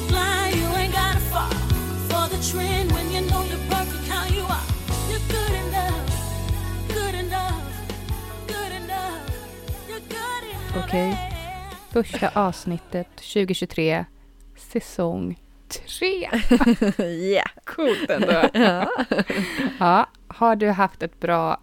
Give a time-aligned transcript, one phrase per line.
[0.00, 1.50] be blind, you ain't gotta fall
[2.10, 4.66] for the trend when you know you're perfect how you are.
[5.10, 6.10] You're good enough,
[6.88, 7.62] good enough,
[8.46, 9.20] good enough.
[9.88, 10.84] You're good enough.
[10.84, 11.16] Okej.
[11.92, 14.04] Första avsnittet 2023,
[14.56, 15.38] säsong
[15.86, 16.28] 3.
[17.04, 17.46] yeah.
[17.64, 18.32] Coolt ändå.
[18.54, 18.90] ja.
[19.78, 21.60] Ja, har du haft ett bra,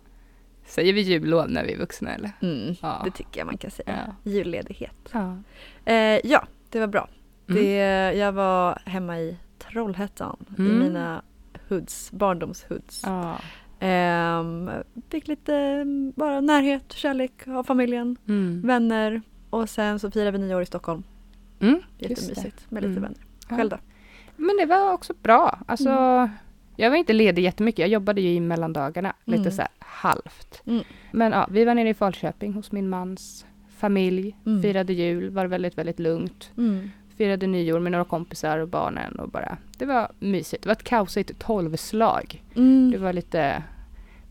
[0.65, 2.31] säger vi jullov när vi är vuxna eller?
[2.41, 3.01] Mm, Ja.
[3.05, 4.13] det tycker jag man kan säga.
[4.23, 4.31] Ja.
[4.31, 5.09] Julledighet.
[5.11, 5.37] Ja.
[5.85, 7.07] Eh, ja, det var bra.
[7.49, 7.61] Mm.
[7.63, 7.75] Det,
[8.17, 10.79] jag var hemma i Trollhättan i Mm.
[10.79, 11.21] mina
[11.69, 13.01] hoods, barndomshoods.
[13.05, 13.37] ja.
[13.79, 14.69] Ehm,
[15.09, 15.83] fick lite
[16.15, 18.61] bara närhet, kärlek av familjen, Mm.
[18.65, 21.03] vänner och sen så firade vi nyår i Stockholm.
[21.59, 21.79] Mm.
[21.97, 23.01] Jättemysigt med lite Mm.
[23.03, 23.17] vänner.
[23.49, 23.77] Själv då?
[24.35, 25.59] Men det var också bra.
[25.67, 26.29] Alltså, Mm.
[26.77, 27.79] Jag var inte ledig jättemycket.
[27.79, 29.51] Jag jobbade ju i mellandagarna, lite Mm.
[29.51, 30.61] så halvt.
[31.11, 33.45] Men ja, vi var nere i Falköping hos min mans
[33.77, 36.51] familj, firade jul, var väldigt, väldigt lugnt.
[37.17, 40.63] Firade nyår med några kompisar och barnen och bara, det var mysigt.
[40.63, 42.43] Det var ett kaosigt tolvslag.
[42.55, 42.91] Mm.
[42.91, 43.63] Det var lite,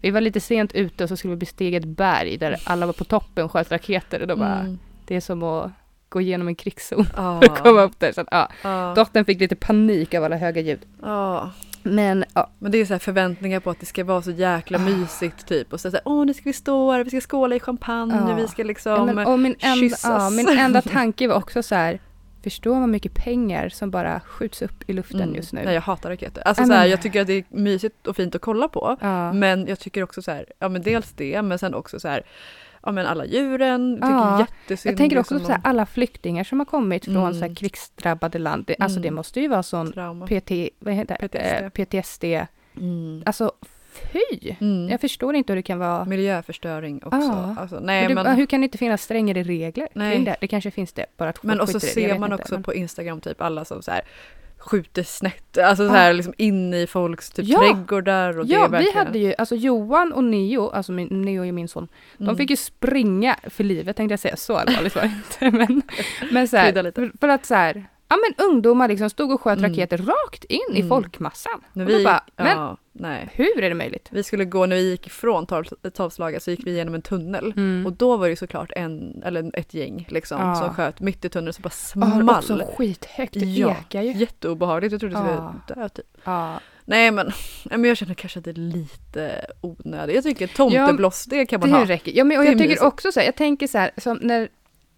[0.01, 2.93] vi var lite sent ute och så skulle vi bestiga ett berg där alla var
[2.93, 4.79] på toppen och sköt raketer och då bara, Mm.
[5.07, 5.71] det är som att
[6.09, 7.41] gå igenom en krigszon Ja.
[7.45, 8.13] för att komma upp där.
[8.13, 8.93] Så att, ja, Ja.
[8.97, 10.81] dottern fick lite panik av alla höga ljud.
[11.03, 11.51] Ja.
[11.83, 14.79] Men ja, Men det är så här förväntningar på att det ska vara så jäkla
[14.79, 14.81] Ah.
[14.81, 15.73] mysigt typ.
[15.73, 18.15] Och så så här, åh nu ska vi stå här, vi ska skåla i champagne,
[18.29, 18.35] Ja.
[18.37, 20.05] vi ska Ja, liksom men, och min, enda, kyssas.
[20.05, 21.99] ja, min enda tanke var också så här,
[22.45, 25.35] förstå vad mycket pengar som bara skjuts upp i luften Mm.
[25.35, 25.63] just nu.
[25.65, 26.43] Nej jag hatar raketer.
[26.43, 28.97] Alltså Ja, så här, jag tycker att det är mysigt och fint att kolla på.
[29.01, 29.33] ja.
[29.33, 32.23] Men jag tycker också så här, ja men dels det men sen också så här,
[32.83, 34.93] ja men alla djuren, tycker Ja, jättesynd.
[34.93, 37.35] jag tänker också liksom på så här, alla flyktingar som har kommit från Mm.
[37.35, 38.71] så här krigsdrabbade land.
[38.79, 39.03] Alltså Mm.
[39.03, 40.27] det måste ju vara sån trauma.
[40.27, 41.17] PT, vad heter?
[41.29, 41.65] PTSD.
[41.65, 42.25] Eh, PTSD.
[42.77, 43.23] Mm.
[43.27, 43.53] Alltså
[44.13, 44.55] fy!
[44.61, 44.89] Mm.
[44.89, 46.05] Jag förstår inte hur det kan vara.
[46.05, 47.19] Miljöförstöring också.
[47.19, 47.55] Ja.
[47.59, 50.15] Alltså, Men nej, det, men, Hur kan det inte finnas strängare regler Nej.
[50.15, 50.37] kring det?
[50.41, 52.55] Det kanske finns det, bara att men och så det, ser vet man inte, också
[52.55, 54.03] men- på Instagram typ alla som så här
[54.59, 57.59] skjuter snett, alltså så här liksom in i folks typ Ja.
[57.59, 58.93] trädgårdar och det Ja, verkligen...
[58.95, 61.89] vi hade ju, alltså Johan och Neo, alltså min, Neo är min son,
[62.19, 62.27] Mm.
[62.27, 65.13] de fick ju springa för livet tänkte jag säga, så allvarligt var det
[65.51, 65.59] inte.
[65.67, 65.83] Men,
[66.33, 69.71] men så här, för att så här, ja men ungdomar liksom stod och sköt Mm.
[69.71, 70.89] raketer rakt in i Mm.
[70.89, 71.61] folkmassan.
[71.73, 73.29] När vi, bara, men ja, nej.
[73.33, 74.09] hur är det möjligt?
[74.11, 75.47] Vi skulle gå, när vi gick ifrån
[75.95, 77.53] tolvslaget så gick vi igenom en tunnel.
[77.57, 77.87] Mm.
[77.87, 80.55] Och då var det såklart en, eller ett gäng liksom Ja.
[80.55, 82.31] som sköt mitt i tunneln så bara Ja, small.
[82.31, 83.71] också skithögt, det Ja.
[83.89, 84.13] ekar ju.
[84.13, 85.55] Jätteobehagligt, jag trodde Ja.
[85.67, 86.07] skulle dö typ.
[86.25, 86.61] Ja.
[86.87, 87.33] Nej men,
[87.85, 90.15] jag känner kanske att det är lite onödigt.
[90.15, 91.85] Jag tycker tomtebloss, det kan man Det ha.
[91.85, 92.13] räcker.
[92.15, 94.49] Ja, men, och jag tycker också så här, jag tänker så här, som när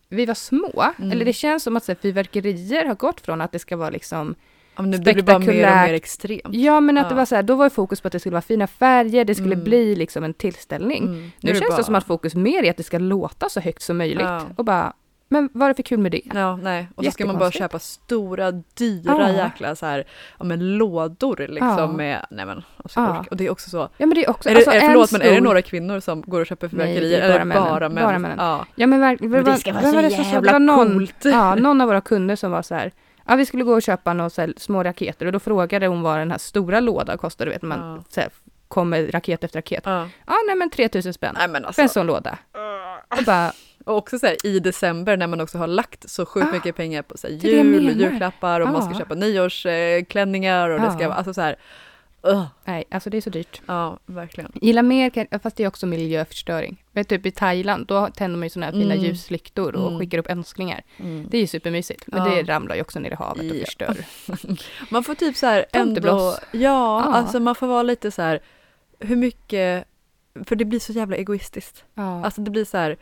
[0.08, 1.12] vi var små, Mm.
[1.12, 3.90] eller det känns som att så här, fyrverkerier har gått från att det ska vara
[3.90, 4.34] liksom
[4.76, 6.42] Ja, men nu blir det bara mer och mer extremt.
[6.50, 7.08] Ja men att Ja.
[7.08, 9.34] det var så här, då var fokus på att det skulle vara fina färger, det
[9.34, 9.64] skulle Mm.
[9.64, 11.04] bli liksom en tillställning.
[11.04, 11.30] Mm.
[11.40, 13.60] Nu är känns bara- det som att fokus mer är att det ska låta så
[13.60, 14.20] högt som möjligt.
[14.26, 14.42] Ja.
[14.56, 14.92] Och bara,
[15.28, 16.20] men vad är det för kul med det?
[16.34, 16.88] Ja, nej.
[16.94, 19.30] Och så ska man bara köpa stora, dyra Ja.
[19.30, 20.04] jäkla så här,
[20.38, 21.86] ja men lådor liksom Ja.
[21.92, 22.62] med, nej men.
[22.76, 23.24] Alltså, Ja.
[23.30, 23.76] Och det är också så.
[23.96, 25.44] Ja men det är också, Är det, alltså, är, en förlåt men är det stor-
[25.44, 27.20] några kvinnor som går och köper fyrverkerier?
[27.20, 27.62] bara eller männen.
[27.64, 28.04] bara män?
[28.04, 28.38] Bara männen.
[28.40, 28.66] Ja.
[28.74, 31.24] Ja men verkligen, Men det ska vara så jävla var någon, coolt.
[31.24, 32.92] Ja, någon av våra kunder som var så här,
[33.26, 36.30] ja vi skulle gå och köpa några små raketer och då frågade hon vad den
[36.30, 38.30] här stora lådan kostade, du vet man så här,
[38.68, 39.82] kommer raket efter raket.
[39.86, 40.08] Ja.
[40.26, 41.34] Ja nej men 3000 spänn.
[41.38, 41.82] Nej men För alltså.
[41.82, 42.38] en sån låda.
[43.18, 43.52] Och bara,
[43.86, 46.76] Och också så här, i december när man också har lagt så sjukt Ah, mycket
[46.76, 47.92] pengar på så här, jul, menar.
[47.92, 48.98] julklappar och man ska Ah.
[48.98, 51.08] köpa nyårsklänningar och det ska Ah.
[51.08, 51.56] vara, alltså så här.
[52.28, 53.60] Uh, nej alltså det är så dyrt.
[53.66, 54.52] ja, verkligen.
[54.54, 56.84] Gillar mer, fast det är också miljöförstöring.
[56.92, 59.04] Vet typ i Thailand, då tänder man ju såna här fina Mm.
[59.06, 59.98] ljuslyktor och Mm.
[59.98, 60.82] skickar upp önskningar.
[60.96, 61.26] Mm.
[61.30, 63.96] Det är ju supermysigt, men det ramlar ju också ner i havet och förstör.
[64.90, 67.02] Man får typ så här ändå, ja, Ja.
[67.04, 68.40] alltså man får vara lite så här,
[68.98, 69.84] hur mycket,
[70.44, 71.84] för det blir så jävla egoistiskt.
[71.94, 72.96] Alltså det blir så här,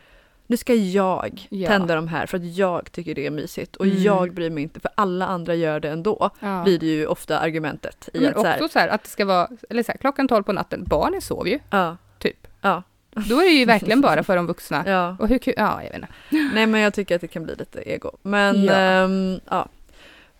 [0.47, 1.67] nu ska jag Ja.
[1.67, 4.03] tända de här för att jag tycker det är mysigt och Mm.
[4.03, 6.29] jag bryr mig inte för alla andra gör det ändå.
[6.39, 6.61] ja.
[6.63, 9.09] Blir det ju ofta argumentet i Men att så här, också så här att det
[9.09, 12.47] ska vara, eller så här, klockan 12 på natten, barnen sover ju, ja, typ.
[12.61, 12.83] Ja.
[13.29, 14.83] Då är det ju verkligen bara för de vuxna.
[14.87, 15.17] ja.
[15.19, 16.07] Och hur kul, ja jag vet inte.
[16.55, 18.11] Nej men jag tycker att det kan bli lite ego.
[18.21, 18.73] Men Ja.
[18.73, 19.67] ehm, ja.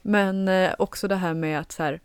[0.02, 2.00] Men eh, också det här med att så här,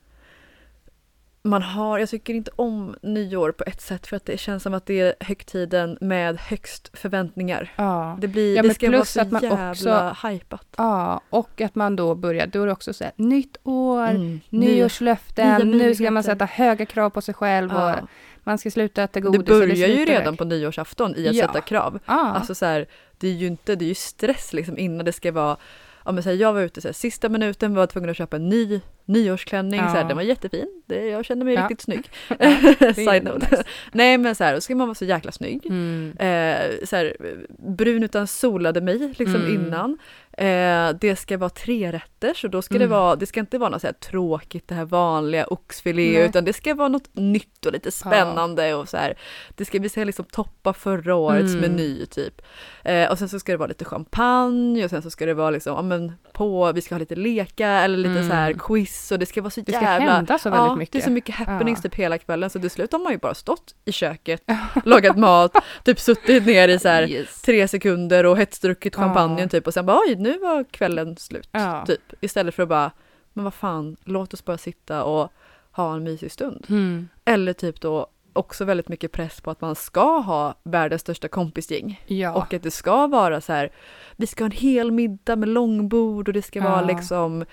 [1.42, 4.74] man har, jag tycker inte om nyår på ett sätt för att det känns som
[4.74, 7.72] att det är högtiden med högst förväntningar.
[7.76, 8.18] Ja.
[8.20, 10.66] Det, blir, Ja, det ska vara så att man jävla också- hajpat.
[10.76, 14.40] ja, och att man då börjar, då är det också så här, nytt år, Mm.
[14.50, 17.94] nyårslöften, nu ska man sätta höga krav på sig själv Ja.
[17.94, 18.08] och
[18.44, 19.44] man ska sluta äta Det godis.
[19.44, 21.46] börjar eller ju redan på nyårsafton i att Ja.
[21.46, 21.98] sätta krav.
[22.06, 22.32] Ja.
[22.34, 22.86] Alltså så här,
[23.18, 25.56] det är ju inte, det är ju stress liksom innan det ska vara
[26.04, 28.36] Ja, men så här, jag var ute så här, sista minuten var tvungen att köpa
[28.36, 29.80] en ny nyårsklänning.
[29.80, 30.08] Så här, Ja.
[30.08, 30.82] den var jättefin.
[30.86, 31.62] Det, jag kände mig Ja.
[31.62, 32.10] riktigt snygg.
[32.94, 33.46] Side note.
[33.50, 33.64] nice.
[33.92, 35.66] Nej men så här, då ska man vara så jäkla snygg.
[35.66, 36.12] Mm.
[36.18, 37.10] Eh, så
[37.58, 39.54] brun utan solade mig liksom Mm.
[39.54, 39.98] innan.
[40.40, 42.90] Eh, det ska vara tre rätter så då ska det Mm.
[42.98, 46.28] vara, det ska inte vara något så tråkigt det här vanliga oxfilé Nej.
[46.28, 49.14] utan det ska vara något nytt och lite spännande och så här.
[49.56, 51.60] Det ska vi ska liksom toppa förra årets Mm.
[51.60, 52.42] meny typ.
[52.84, 55.50] Eh, och sen så ska det vara lite champagne och sen så ska det vara
[55.50, 58.28] liksom, ja men på, vi ska ha lite leka eller lite Mm.
[58.28, 60.74] så här quiz och det ska vara så Det ska jävla hända så väldigt ja,
[60.76, 60.92] mycket.
[60.92, 61.82] det är så mycket happenings Ja.
[61.90, 64.42] typ hela kvällen så till slut har man ju bara stått i köket,
[64.84, 65.52] lagat mat,
[65.84, 67.42] typ suttit ner i så här Yes.
[67.42, 69.02] tre sekunder och hetsdruckit Ja.
[69.02, 71.48] champagnen typ och sen bara oj nu var kvällen slut.
[71.52, 71.84] Ja.
[71.86, 72.00] Typ.
[72.20, 72.90] Istället för att bara,
[73.32, 75.32] men vad fan, låt oss bara sitta och
[75.72, 76.66] ha en mysig stund.
[76.68, 77.08] Mm.
[77.24, 82.02] Eller typ då också väldigt mycket press på att man ska ha världens största kompisgäng.
[82.06, 82.32] Ja.
[82.34, 83.70] Och att det ska vara så här,
[84.16, 86.86] vi ska ha en hel middag med långbord och det ska vara Ja.
[86.86, 87.44] liksom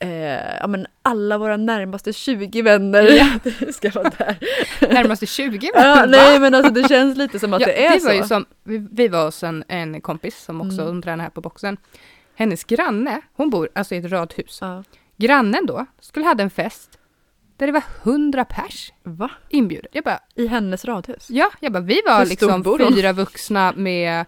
[0.00, 3.28] eh, ja, men alla våra närmaste 20 vänner Ja.
[3.72, 4.38] ska vara där.
[4.94, 6.06] Närmaste 20 Ja, va?
[6.08, 8.12] nej men alltså det känns lite som att ja, det är var så.
[8.12, 11.02] Ju som, vi, vi var hos en, en kompis som också Mm.
[11.02, 11.76] tränar här på boxen.
[12.38, 14.58] Hennes granne, hon bor alltså i ett radhus.
[14.60, 14.84] Ja.
[15.16, 16.98] Grannen då skulle hade en fest
[17.56, 19.30] där det var 100 pers Va?
[19.48, 19.90] inbjudet.
[19.94, 21.30] Jag bara, I hennes radhus?
[21.30, 24.26] ja, jag bara vi var liksom fyra vuxna med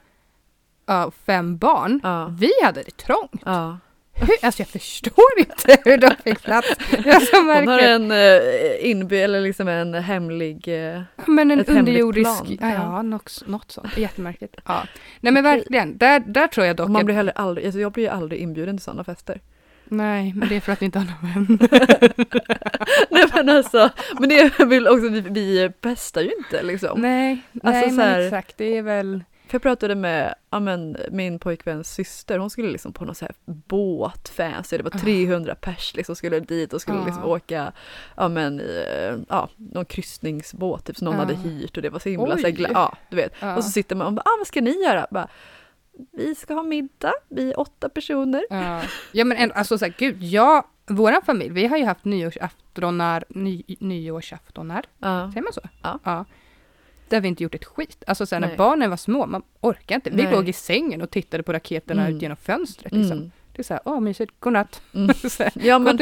[0.86, 2.00] ja, fem barn.
[2.02, 2.34] Ja.
[2.38, 3.42] Vi hade det trångt.
[3.44, 3.78] ja.
[4.14, 6.68] Hur, alltså jag förstår inte hur de fick plats.
[6.90, 10.68] Det var så Hon har en eh, inby eller liksom en hemlig...
[10.68, 12.58] Eh, Men en ett hemligt underjordisk, plan.
[12.60, 13.02] ja, Ja.
[13.02, 13.96] något, något sånt.
[13.96, 14.56] Jättemärkligt.
[14.66, 14.82] Ja.
[15.20, 18.04] Nej men verkligen, där, där tror jag dock man blir heller aldrig, alltså jag blir
[18.04, 19.40] ju aldrig inbjuden till sådana fester.
[19.84, 21.68] Nej, men det är för att vi inte har någon vän.
[23.10, 23.90] Nej men alltså,
[24.20, 27.00] men det är väl också, vi, vi pestar ju inte liksom.
[27.00, 29.24] nej, Alltså, nej så men här- exakt, det är väl...
[29.50, 33.25] För jag pratade med ja, men, min pojkväns syster, hon skulle liksom på någon så
[33.25, 37.05] här båt fancy, det var 300 pers liksom skulle dit och skulle Ja.
[37.06, 37.73] liksom åka
[38.17, 41.20] ja, men, i, ja, någon kryssningsbåt typ som någon Ja.
[41.20, 42.67] hade hyrt och det var så himla så här, Oj.
[42.73, 43.32] ja, du vet.
[43.41, 43.56] Ja.
[43.56, 45.06] Och så sitter man och bara, ah, vad ska ni göra?
[45.11, 45.29] Bara,
[46.12, 48.43] vi ska ha middag, vi är åtta personer.
[48.50, 48.82] Ja,
[49.12, 53.25] ja men ändå, alltså så här, gud, jag, våran familj, vi har ju haft nyårsaftonar,
[53.29, 55.31] ny, nyårsaftonar, Ja.
[55.32, 55.61] säger man så?
[56.05, 56.25] Ja.
[57.10, 58.04] Där vi inte gjort ett skit.
[58.06, 60.10] Alltså sen när barnen var små, man orkar inte.
[60.10, 60.32] Vi Nej.
[60.32, 62.16] låg i sängen och tittade på raketerna Mm.
[62.16, 62.92] ut genom fönstret.
[62.92, 63.16] Liksom.
[63.18, 63.30] Mm.
[63.52, 64.82] Det är så här, åh mysigt, godnatt.
[64.94, 65.08] Mm.
[65.38, 65.98] Här, Ja, men,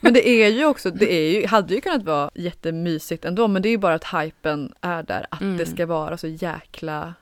[0.00, 3.62] men det är ju också, det är ju, hade ju kunnat vara jättemysigt ändå men
[3.62, 5.56] det är ju bara att hypen är där att Mm.
[5.56, 7.14] det ska vara så jäkla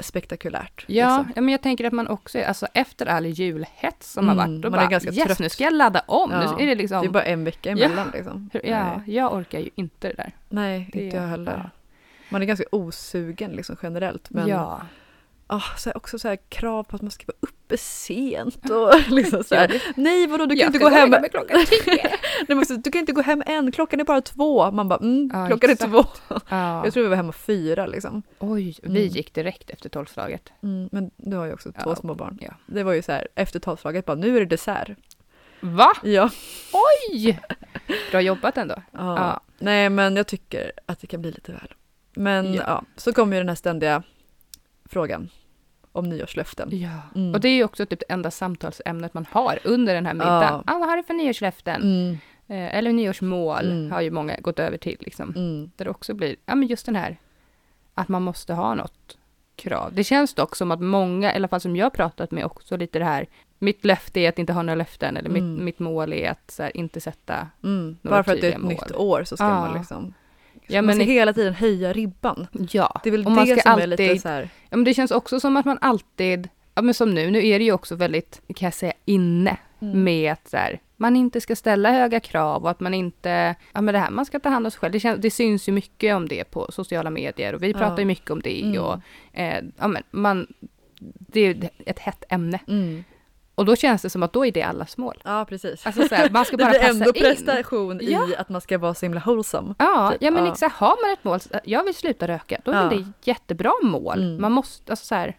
[0.00, 0.84] spektakulärt.
[0.88, 1.32] Ja, liksom.
[1.36, 4.46] ja, men jag tänker att man också, är- alltså efter all julhets som Mm, har
[4.46, 6.30] varit, då man är bara ganska yes, trött." nu ska jag ladda om.
[6.30, 8.50] Ja, Nu är det liksom, Det är bara en vecka emellan liksom.
[8.52, 10.32] hur- ja, jag orkar ju inte det där.
[10.48, 11.70] Nej, Det, inte jag heller.
[12.28, 14.80] Man är ganska osugen liksom generellt men ja.
[15.46, 18.94] ah, så här, också så här krav på att man ska vara uppe sent och
[19.10, 21.58] liksom så här, Nej vadå du kan jag inte gå hem, mig klockan.
[22.48, 24.70] Nej, men du kan inte gå hem än, klockan är bara två.
[24.70, 25.94] Man bara mm, Ja, klockan exakt.
[25.94, 26.08] är två.
[26.48, 26.84] ja.
[26.84, 28.22] Jag tror vi var hemma fyra liksom.
[28.38, 29.12] Oj, vi Mm.
[29.12, 30.52] gick direkt efter tolvslaget.
[30.62, 32.38] Mm, men du har ju också två Ja, små barn.
[32.40, 32.52] ja.
[32.66, 34.88] Det var ju så här efter tolvslaget bara nu är det dessert.
[35.60, 35.92] Va?
[36.02, 36.30] Ja.
[37.12, 37.40] Oj!
[38.10, 38.74] Bra jobbat ändå.
[38.92, 39.40] Ja.
[39.58, 41.74] Nej men jag tycker att det kan bli lite väl.
[42.16, 42.62] Men Ja.
[42.66, 44.02] ja, så kommer ju den här ständiga
[44.84, 45.28] frågan
[45.92, 46.68] om nyårslöften.
[46.72, 47.00] Ja.
[47.14, 47.34] Mm.
[47.34, 50.62] Och det är ju också typ det enda samtalsämnet man har under den här middagen.
[50.66, 50.74] Ja.
[50.74, 51.82] Ah, vad har du för nyårslöften?
[51.82, 52.18] Mm,
[52.48, 53.92] Eh, eller nyårsmål Mm.
[53.92, 54.96] har ju många gått över till.
[55.00, 55.30] Liksom.
[55.36, 57.16] mm, Där det också blir, ja men just den här,
[57.94, 59.16] att man måste ha något
[59.56, 59.90] krav.
[59.94, 62.98] Det känns dock som att många, i alla fall som jag pratat med också lite
[62.98, 63.26] det här,
[63.58, 65.54] mitt löfte är att inte ha några löften eller Mm.
[65.54, 67.96] mitt, mitt mål är att här, inte sätta, mm.
[68.02, 69.06] Några Bara för att det är ett tydliga nytt mål.
[69.08, 69.60] år så ska Ja.
[69.60, 70.14] man liksom
[70.66, 72.46] Ja, man ska i- hela tiden höja ribban.
[72.70, 73.00] ja.
[73.02, 74.48] Det är väl Och man det ska som är lite alltid- så här.
[74.70, 77.58] ja men det känns också som att man alltid, ja men som nu, nu är
[77.58, 80.04] det ju också väldigt, kan jag säga, inne Mm.
[80.04, 83.80] med att så här, man inte ska ställa höga krav och att man inte, ja
[83.80, 84.92] men det här, man ska ta hand om sig själv.
[84.92, 87.78] Det, känns, det syns ju mycket om det på sociala medier och vi Ja.
[87.78, 88.82] pratar ju mycket om det Mm.
[88.82, 89.00] och
[89.32, 90.46] eh, ja men man,
[91.00, 92.60] det är ju ett hett ämne.
[92.68, 93.04] Mm.
[93.56, 95.14] Och då känns det som att då är det allas mål.
[95.24, 95.86] Ja precis.
[95.86, 97.22] Alltså så här, man ska det bara blir passa ändå in.
[97.22, 98.28] prestation i Ja.
[98.38, 99.74] att man ska vara så himla wholesome.
[99.78, 100.22] Ja, typ.
[100.22, 100.52] ja men Ja.
[100.52, 102.88] exakt, har man ett mål, jag vill sluta röka, då är Ja.
[102.88, 104.22] det ett jättebra mål.
[104.22, 104.40] Mm.
[104.42, 105.36] Man måste, alltså så här,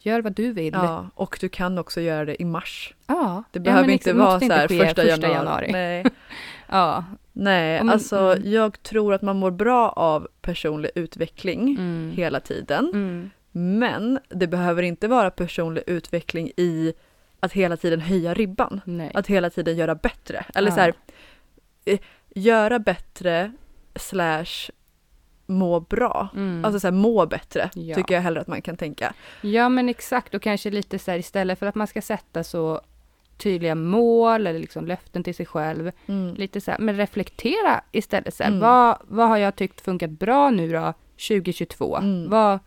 [0.00, 0.72] gör vad du vill.
[0.74, 2.94] Ja, och du kan också göra det i mars.
[3.06, 5.68] Ja, Det ja, behöver men inte vara så här ske första januari.
[5.72, 6.04] Nej,
[6.68, 7.04] Ja.
[7.32, 8.52] Nej Ja, men- alltså mm.
[8.52, 12.12] jag tror att man mår bra av personlig utveckling Mm.
[12.16, 12.90] hela tiden.
[12.94, 13.30] Mm.
[13.54, 16.92] Men det behöver inte vara personlig utveckling i
[17.42, 18.80] att hela tiden höja ribban.
[18.84, 19.10] Nej.
[19.14, 20.44] Att hela tiden göra bättre.
[20.54, 20.74] Eller Ja.
[20.74, 20.94] så här,
[21.84, 21.98] eh,
[22.34, 23.52] göra bättre
[23.94, 24.70] slash
[25.46, 26.28] må bra.
[26.34, 26.64] Mm.
[26.64, 27.94] Alltså så här, må bättre Ja.
[27.94, 29.12] tycker jag hellre att man kan tänka.
[29.40, 32.80] Ja men exakt och kanske lite så här istället för att man ska sätta så
[33.38, 35.92] tydliga mål eller liksom löften till sig själv.
[36.06, 36.34] Mm.
[36.34, 38.60] Lite så här, men reflektera istället så här, Mm.
[38.60, 40.94] vad, vad har jag tyckt funkat bra nu då
[41.28, 41.96] 2022?
[41.96, 42.30] Mm.
[42.30, 42.58] Vad,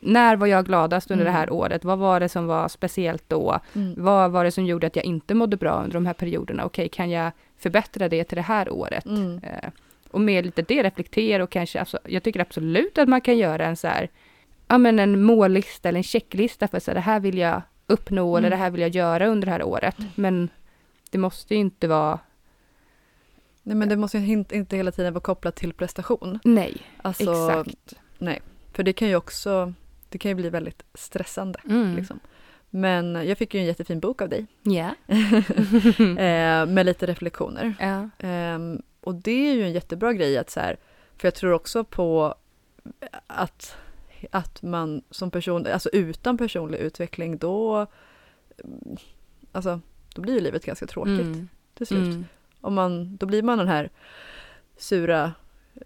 [0.00, 1.34] när var jag gladast under Mm.
[1.34, 1.84] det här året?
[1.84, 3.58] Vad var det som var speciellt då?
[3.74, 3.94] Mm.
[3.96, 6.64] Vad var det som gjorde att jag inte mådde bra under de här perioderna?
[6.64, 9.06] Okej, kan jag förbättra det till det här året?
[9.06, 9.40] Mm.
[9.42, 9.70] Eh,
[10.10, 13.66] och med lite det reflektera och kanske, alltså, jag tycker absolut att man kan göra
[13.66, 14.08] en så här,
[14.68, 18.36] ja men en mållista eller en checklista för så här, det här vill jag uppnå
[18.36, 18.62] eller det Mm.
[18.64, 19.96] här vill jag göra under det här året.
[20.14, 20.48] Men
[21.10, 22.18] det måste ju inte vara,
[23.62, 26.38] Nej men det måste ju inte hela tiden vara kopplat till prestation.
[26.44, 27.94] nej, Alltså, exakt.
[28.78, 29.72] För det kan ju också,
[30.08, 31.60] det kan ju bli väldigt stressande.
[31.64, 31.96] Mm.
[31.96, 32.20] Liksom.
[32.70, 34.46] Men jag fick ju en jättefin bok av dig
[35.98, 37.74] eh, med lite reflektioner.
[38.18, 40.76] Ehm, och det är ju en jättebra grej att så här,
[41.16, 42.34] för jag tror också på
[43.26, 43.76] att,
[44.30, 47.86] att man som person, alltså utan personlig utveckling då,
[49.52, 49.80] alltså
[50.14, 51.48] då blir ju livet ganska tråkigt Mm.
[51.74, 52.04] till slut.
[52.04, 52.24] Mm.
[52.60, 53.90] Om man, då blir man den här
[54.76, 55.32] sura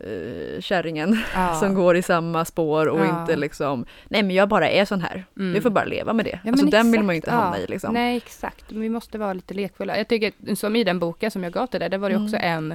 [0.00, 1.54] eh, kärringen Ja.
[1.60, 3.20] som går i samma spår och Ja.
[3.20, 5.52] inte liksom, nej men jag bara är sån här, Mm.
[5.52, 6.40] vi får bara leva med det.
[6.44, 7.36] Ja, alltså men den vill exakt, man ju inte ja.
[7.36, 7.94] hamna i liksom.
[7.94, 8.72] Nej, exakt.
[8.72, 9.96] Vi måste vara lite lekfulla.
[9.98, 12.36] Jag tycker, som i den boken som jag gav till dig, där var det också
[12.36, 12.58] Mm.
[12.58, 12.68] en,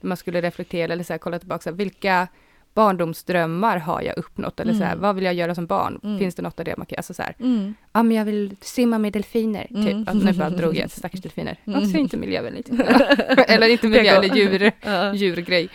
[0.00, 2.28] där man skulle reflektera eller så här, kolla tillbaka, så här, vilka
[2.74, 4.60] barndomsdrömmar har jag uppnått?
[4.60, 5.02] Eller så här, Mm.
[5.02, 6.00] vad vill jag göra som barn?
[6.04, 6.18] Mm.
[6.18, 7.74] Finns det något av det man kan, alltså så här, Mm.
[7.92, 9.84] ja men jag vill simma med delfiner, Mm.
[9.86, 10.08] typ.
[10.08, 11.56] Att nu bara drog jag stackars delfiner.
[11.66, 11.78] Mm.
[11.82, 12.68] Också inte miljövänligt.
[13.48, 14.72] eller inte miljö, eller djur,
[15.14, 15.68] djurgrej.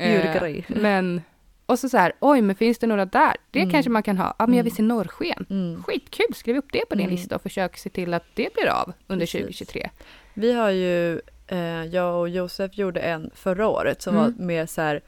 [0.00, 0.64] Eh, Djurgrej.
[0.80, 1.22] Men,
[1.66, 3.36] och så så här, oj men finns det några där?
[3.50, 3.70] Det Mm.
[3.70, 4.34] kanske man kan ha.
[4.38, 4.76] Ja men jag vill Mm.
[4.76, 5.46] se norrsken.
[5.50, 5.82] Mm.
[5.82, 7.16] Skitkul, skriv upp det på din Mm.
[7.16, 9.40] lista och försök se till att det blir av under Precis.
[9.40, 9.90] 2023.
[10.34, 14.24] Vi har ju, eh, jag och Josef gjorde en förra året som Mm.
[14.36, 15.00] var mer så här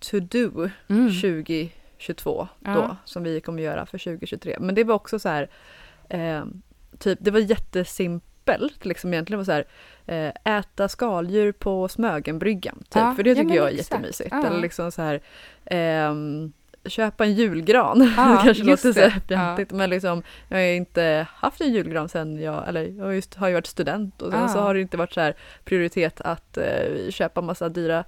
[0.00, 1.10] to do Mm.
[1.12, 2.74] 2022 Ja.
[2.74, 4.56] då som vi kommer göra för 2023.
[4.60, 5.50] Men det var också så här,
[6.08, 6.44] eh,
[6.98, 8.24] typ det var jättesimpelt
[8.82, 9.64] liksom egentligen var så här,
[10.06, 13.90] eh, äta skaldjur på Smögenbryggan typ, Ja, för det ja, tycker men jag är exakt.
[13.90, 14.28] jättemysigt.
[14.32, 14.46] Ja.
[14.46, 15.20] Eller liksom så här,
[15.66, 16.52] ehm,
[16.84, 18.12] köpa en julgran.
[18.16, 22.40] Ja, det kanske låter så fjantigt men liksom jag har inte haft en julgran sen
[22.42, 24.48] jag, eller jag har just, har ju varit student och sen Ja.
[24.48, 28.04] så har det inte varit så här prioritet att eh, köpa massa dyra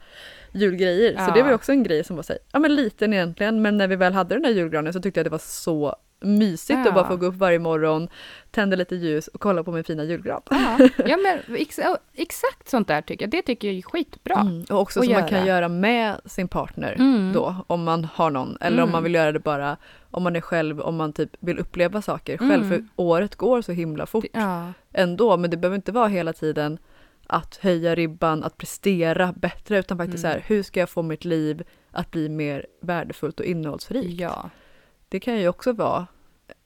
[0.53, 1.13] julgrejer.
[1.17, 1.35] Så Ja.
[1.35, 3.77] det var ju också en grej som var så här, ja men liten egentligen men
[3.77, 6.89] när vi väl hade den här julgranen så tyckte jag det var så mysigt Ja.
[6.89, 8.09] att bara få gå upp varje morgon,
[8.51, 10.41] tända lite ljus och kolla på min fina julgran.
[10.51, 11.79] Ja, ja men ex
[12.15, 13.31] exakt sånt där tycker jag.
[13.31, 14.35] Det tycker jag är skitbra.
[14.41, 14.65] Mm.
[14.71, 15.69] Och också som man kan göra.
[15.69, 17.33] med sin partner Mm.
[17.33, 18.57] då, om man har någon.
[18.61, 18.93] Eller om Mm.
[18.93, 19.77] man vill göra det bara
[20.11, 22.53] om man är själv, om man typ vill uppleva saker själv.
[22.65, 22.69] Mm.
[22.69, 26.79] För året går så himla fort Ja, ändå, men det behöver inte vara hela tiden
[27.27, 30.33] att höja ribban, att prestera bättre, utan faktiskt Mm.
[30.33, 34.21] så här, hur ska jag få mitt liv att bli mer värdefullt och innehållsrikt?
[34.21, 34.51] ja.
[35.11, 36.07] Det kan ju också vara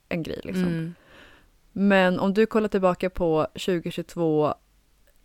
[0.09, 0.63] en grej liksom.
[0.63, 0.95] Mm.
[1.71, 4.53] Men om du kollar tillbaka på 2022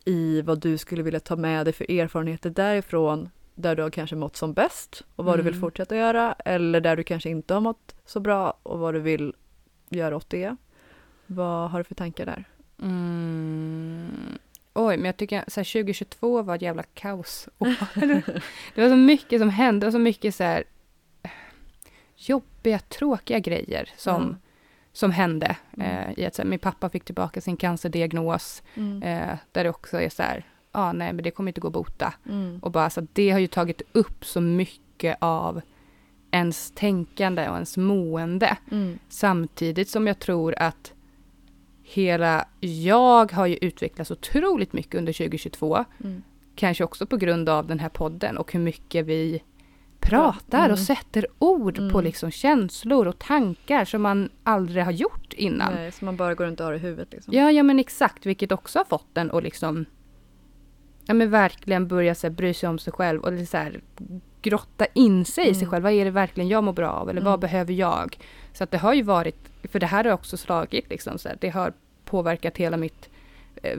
[0.05, 4.17] i vad du skulle vilja ta med dig för erfarenheter därifrån, där du har kanske
[4.17, 5.61] mått som bäst och vad du vill Mm.
[5.61, 9.35] fortsätta göra, eller där du kanske inte har mått så bra och vad du vill
[9.89, 10.57] göra åt det.
[11.27, 12.45] Vad har du för tankar där?
[12.83, 14.39] Mm.
[14.75, 17.49] Oj, men jag tycker så här, 2022 var ett jävla kaos.
[18.75, 20.65] det var så mycket som hände och så mycket så här
[22.29, 24.37] jobbiga, tråkiga grejer som, Mm.
[24.93, 25.57] som hände.
[25.77, 26.09] Mm.
[26.09, 28.63] Eh, i att, så här, min pappa fick tillbaka sin cancerdiagnos,
[29.03, 31.69] eh, där det också är så här, ja ah, nej men det kommer inte gå
[31.69, 32.15] att bota.
[32.29, 32.59] Mm.
[32.63, 35.61] Och bara så det har ju tagit upp så mycket av
[36.31, 38.57] ens tänkande och ens mående.
[38.71, 38.99] Mm.
[39.09, 40.93] Samtidigt som jag tror att
[41.83, 45.85] hela jag har ju utvecklats otroligt mycket under 2022.
[46.05, 46.23] Mm.
[46.55, 49.43] Kanske också på grund av den här podden och hur mycket vi
[50.01, 50.71] pratar Mm.
[50.73, 52.05] och sätter ord på Mm.
[52.05, 55.75] liksom känslor och tankar som man aldrig har gjort innan.
[55.75, 57.35] Nej, så man bara går runt och har i huvudet liksom.
[57.35, 59.85] Ja, ja men exakt, vilket också har fått den att liksom
[61.05, 63.81] ja men verkligen börja så här, bry sig om sig själv och så här,
[64.43, 65.71] grotta in sig i sig Mm.
[65.71, 65.83] själv.
[65.83, 67.41] Vad är det verkligen jag mår bra av eller vad Mm.
[67.41, 68.19] behöver jag?
[68.53, 69.37] Så att det har ju varit,
[69.73, 71.73] för det här har också slagit liksom så här, det har
[72.05, 73.10] påverkat hela mitt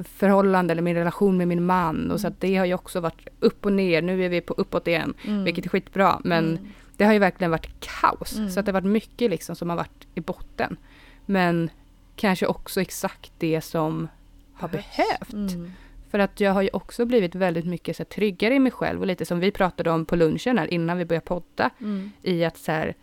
[0.03, 3.27] förhållande eller min relation med min man och så att det har ju också varit
[3.39, 4.01] upp och ner.
[4.01, 5.43] Nu är vi på uppåt igen, Mm.
[5.43, 6.21] vilket är skitbra.
[6.23, 6.67] Men Mm.
[6.97, 8.37] det har ju verkligen varit kaos.
[8.37, 8.49] Mm.
[8.49, 10.77] Så att det har varit mycket liksom som har varit i botten.
[11.25, 11.69] Men
[12.15, 14.07] kanske också exakt det som
[14.53, 15.33] har behövt.
[15.53, 15.71] Mm.
[16.11, 18.99] För att jag har ju också blivit väldigt mycket så här, tryggare i mig själv
[19.01, 21.69] och lite som vi pratade om på lunchen här innan vi började podda.
[21.79, 22.11] Mm.
[22.21, 22.93] I att så här, eh,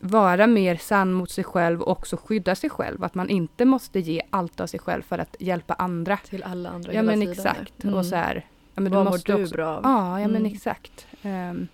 [0.00, 3.04] vara mer sann mot sig själv och också skydda sig själv.
[3.04, 6.16] Att man inte måste ge allt av sig själv för att hjälpa andra.
[6.16, 7.32] Till alla andra Ja hela men tiden.
[7.32, 7.84] exakt.
[7.84, 7.96] Mm.
[7.96, 9.80] Och så här, ja, men Vad du mår måste du också, bra av?
[9.84, 10.52] Ja, ja men Mm.
[10.52, 11.06] exakt.
[11.22, 11.68] Ehm,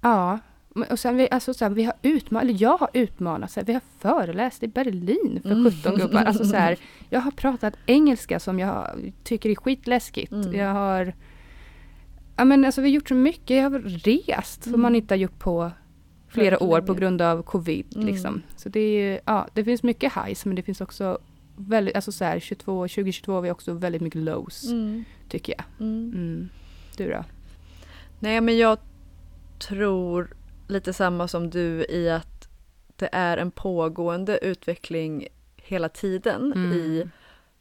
[0.00, 0.38] ja,
[0.74, 3.60] men- och sen vi, alltså så här, vi har utmanat, eller jag har utmanat, så
[3.60, 5.72] här, vi har föreläst i Berlin för Mm.
[5.72, 6.22] 17 gubbar.
[6.24, 6.76] Alltså så här,
[7.10, 10.32] jag har pratat engelska som jag tycker är skitläskigt.
[10.32, 10.54] Mm.
[10.54, 11.12] Jag har,
[12.36, 14.80] ja men alltså vi har gjort så mycket, jag har rest som Mm.
[14.82, 15.70] man inte har gjort på
[16.30, 17.86] flera år på grund av covid.
[17.94, 18.06] Mm.
[18.06, 18.42] Liksom.
[18.56, 21.18] Så det, är, ja, det finns mycket highs men det finns också
[21.56, 25.04] väldigt, alltså så här, 22, 2022 har vi också väldigt mycket lows Mm.
[25.28, 25.64] tycker jag.
[25.86, 26.12] Mm.
[26.14, 26.48] Mm.
[26.96, 27.24] Du då?
[28.18, 28.78] Nej men jag
[29.58, 30.34] tror
[30.68, 32.48] lite samma som du i att
[32.96, 36.72] det är en pågående utveckling hela tiden Mm.
[36.72, 37.08] i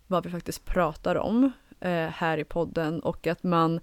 [0.07, 3.79] vad vi faktiskt pratar om eh, här i podden och att man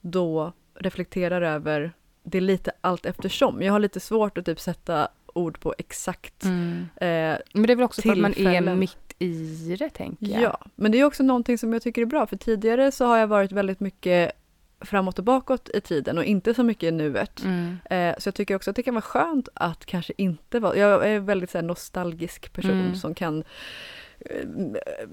[0.00, 1.92] då reflekterar över
[2.22, 3.62] det lite allt eftersom.
[3.62, 6.88] Jag har lite svårt att typ sätta ord på exakt Mm.
[6.96, 8.78] eh, Men det är väl också för att man är Tillfällen.
[8.78, 10.40] mitt i det tänker jag.
[10.42, 13.18] Ja, men det är också någonting som jag tycker är bra för tidigare så har
[13.18, 14.32] jag varit väldigt mycket
[14.80, 17.44] framåt och bakåt i tiden och inte så mycket i nuet.
[17.44, 17.76] Mm.
[17.90, 21.06] Eh, så jag tycker också att det kan vara skönt att kanske inte vara, jag
[21.06, 22.94] är en väldigt så nostalgisk person Mm.
[22.94, 23.44] som kan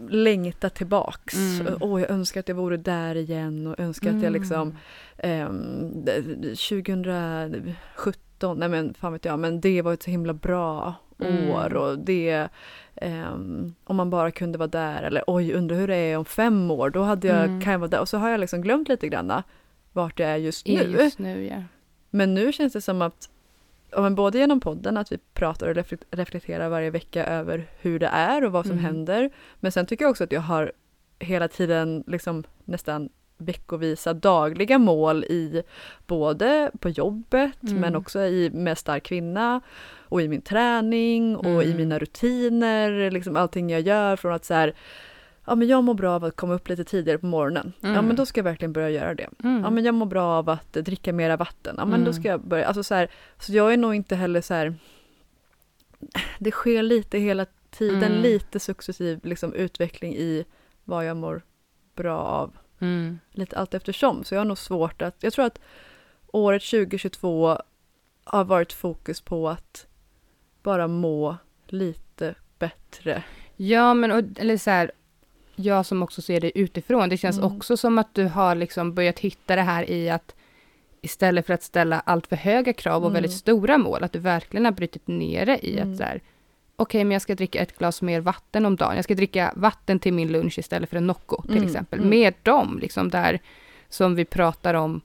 [0.10, 1.36] längta tillbaks.
[1.60, 1.74] Mm.
[1.82, 4.78] Åh, jag önskar att jag vore där igen och önskar att jag liksom
[5.18, 6.06] ehm,
[7.14, 11.50] 2017, nej men fan vet jag, men det var ett så himla bra Mm.
[11.50, 12.48] år och det
[12.96, 16.72] ehm, om man bara kunde vara där eller oj, undrar hur det är om fem
[16.72, 17.62] år, då hade jag, Mm.
[17.62, 19.44] kan jag vara där och så har jag liksom glömt lite granna
[19.94, 20.74] vart jag är just nu.
[20.74, 21.64] just nu ja.
[22.10, 23.30] Men nu känns det som att,
[23.92, 28.00] ja, men både genom podden, att vi pratar och reflek- reflekterar varje vecka över hur
[28.00, 28.86] det är och vad som Mm.
[28.86, 29.30] händer.
[29.60, 30.72] Men sen tycker jag också att jag har
[31.20, 35.64] hela tiden liksom nästan veckovisa dagliga mål i
[36.08, 37.76] både på jobbet Mm.
[37.76, 39.62] men också i med stark kvinna
[40.00, 41.78] och i min träning och i Mm.
[41.78, 44.74] mina rutiner, liksom allting jag gör från att så här,
[45.50, 47.74] ja men jag mår bra av att komma upp lite tidigare på morgonen.
[47.82, 48.06] Ja Mm.
[48.06, 49.30] men då ska jag verkligen börja göra det.
[49.44, 49.64] Mm.
[49.64, 51.76] Ja men jag mår bra av att dricka mera vatten.
[51.78, 52.14] Ja men då Mm.
[52.14, 54.76] ska jag börja, alltså så här, så jag är nog inte heller så här.
[56.40, 58.22] Det sker lite hela tiden, Mm.
[58.22, 60.46] lite successiv liksom utveckling i
[60.84, 61.42] vad jag mår
[61.96, 62.58] bra av.
[62.80, 63.20] Mm.
[63.32, 64.24] Lite allt eftersom.
[64.24, 65.60] Så jag har nog svårt att, jag tror att
[66.28, 67.58] året 2022
[68.24, 69.88] har varit fokus på att
[70.64, 71.38] bara må
[71.68, 73.24] lite bättre.
[73.56, 74.92] Ja, men och, eller så här,
[75.60, 77.56] jag som också ser det utifrån, det känns Mm.
[77.56, 80.36] också som att du har liksom börjat hitta det här i att
[81.02, 83.14] istället för att ställa allt för höga krav och Mm.
[83.14, 85.92] väldigt stora mål, att du verkligen har brutit ner det i Mm.
[85.92, 86.22] att så här,
[86.76, 88.96] okej, men jag ska dricka ett glas mer vatten om dagen.
[88.96, 92.00] Jag ska dricka vatten till min lunch istället för en Nocco till Mm, exempel.
[92.00, 92.10] mm.
[92.10, 93.40] Med dem, liksom där
[93.90, 95.02] som vi pratar om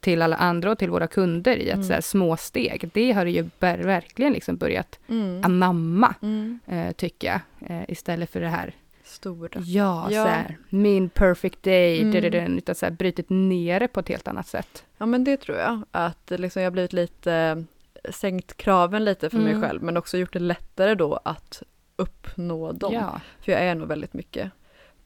[0.00, 1.86] till alla andra och till våra kunder i att Mm.
[1.86, 2.90] så här, små steg.
[2.94, 5.44] Det har ju ber- verkligen liksom börjat Mm.
[5.44, 6.58] anamma, Mm.
[6.66, 7.40] eh, tycker jag,
[7.70, 8.74] eh, istället för det här
[9.08, 9.60] Stora.
[9.60, 10.22] Ja, Ja.
[10.24, 12.58] så här, min perfect day, Mm.
[12.58, 14.84] utan så här, brutit ner det på ett helt annat sätt.
[14.98, 15.82] Ja men det tror jag.
[15.90, 17.64] Att liksom jag har blivit lite
[18.10, 19.52] sänkt kraven lite för Mm.
[19.58, 21.62] mig själv men också gjort det lättare då att
[21.96, 22.92] uppnå dem.
[22.94, 23.20] Ja.
[23.40, 24.50] För jag är nog väldigt mycket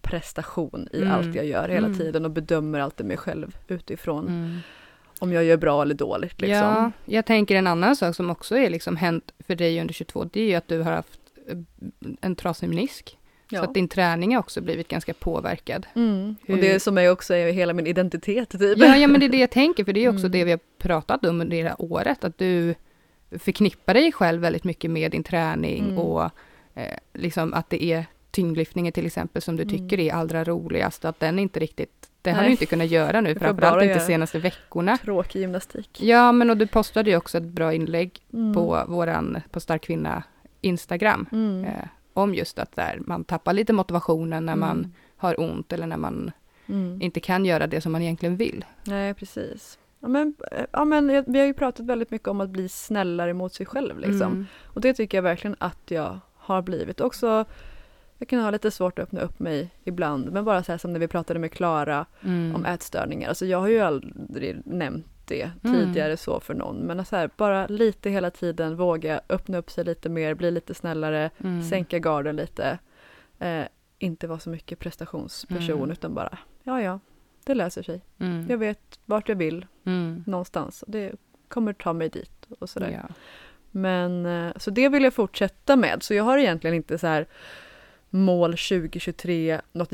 [0.00, 1.12] prestation i Mm.
[1.12, 1.98] allt jag gör hela Mm.
[1.98, 4.58] tiden och bedömer alltid mig själv utifrån Mm.
[5.18, 6.40] om jag gör bra eller dåligt.
[6.40, 6.56] Liksom.
[6.58, 10.24] ja, jag tänker en annan sak som också är liksom hänt för dig under 22,
[10.24, 11.56] det är ju att du har haft eh,
[12.20, 13.18] en trasig menisk.
[13.52, 13.58] Ja.
[13.58, 15.86] Så att din träning har också blivit ganska påverkad.
[15.94, 16.36] mm.
[16.48, 18.78] Och det som är också är hela min identitet typ.
[18.78, 20.30] Ja, ja, men det är det jag tänker, för det är också Mm.
[20.32, 22.74] det vi har pratat om under här året, att du
[23.38, 25.98] förknippar dig själv väldigt mycket med din träning Mm.
[25.98, 26.22] och
[26.74, 29.74] eh, liksom att det är tyngdlyftningen till exempel som du Mm.
[29.78, 33.34] tycker är allra roligast, att den inte riktigt, det har du inte kunnat göra nu,
[33.38, 34.96] framförallt inte senaste veckorna.
[34.98, 35.98] Tråkig gymnastik.
[36.02, 38.54] Ja, men och du postade ju också ett bra inlägg Mm.
[38.54, 40.22] på våran, på Stark Kvinna
[40.60, 41.64] Instagram, Mm.
[41.64, 41.70] eh,
[42.14, 44.92] om just att där man tappar lite motivationen när man Mm.
[45.16, 46.30] har ont eller när man
[46.66, 47.02] Mm.
[47.02, 48.64] inte kan göra det som man egentligen vill.
[48.84, 49.78] Nej, precis.
[50.00, 52.68] Ja, men, eh, ja, men jag- vi har ju pratat väldigt mycket om att bli
[52.68, 53.98] snällare mot sig själv.
[53.98, 54.32] Liksom.
[54.32, 54.46] Mm.
[54.64, 57.00] Och det tycker jag verkligen att jag har blivit.
[57.00, 57.44] Också,
[58.18, 60.92] jag kan ha lite svårt att öppna upp mig ibland, men bara så här som
[60.92, 62.54] när vi pratade med Klara Mm.
[62.54, 63.28] om ätstörningar.
[63.28, 65.76] Alltså jag har ju aldrig nämnt det Mm.
[65.76, 69.84] tidigare så för någon, men så här, bara lite hela tiden våga öppna upp sig
[69.84, 71.62] lite mer, bli lite snällare, Mm.
[71.62, 72.78] sänka garden lite.
[73.38, 73.64] Eh,
[73.98, 75.90] inte vara så mycket prestationsperson Mm.
[75.90, 77.00] utan bara, ja ja,
[77.44, 78.00] det löser sig.
[78.18, 78.46] Mm.
[78.50, 80.24] Jag vet vart jag vill Mm.
[80.26, 80.84] någonstans.
[80.86, 81.12] Det
[81.48, 82.90] kommer ta mig dit och sådär.
[83.08, 83.14] Ja.
[83.70, 86.02] Men eh, så det vill jag fortsätta med.
[86.02, 87.26] Så jag har egentligen inte så här
[88.10, 89.92] mål 2023, något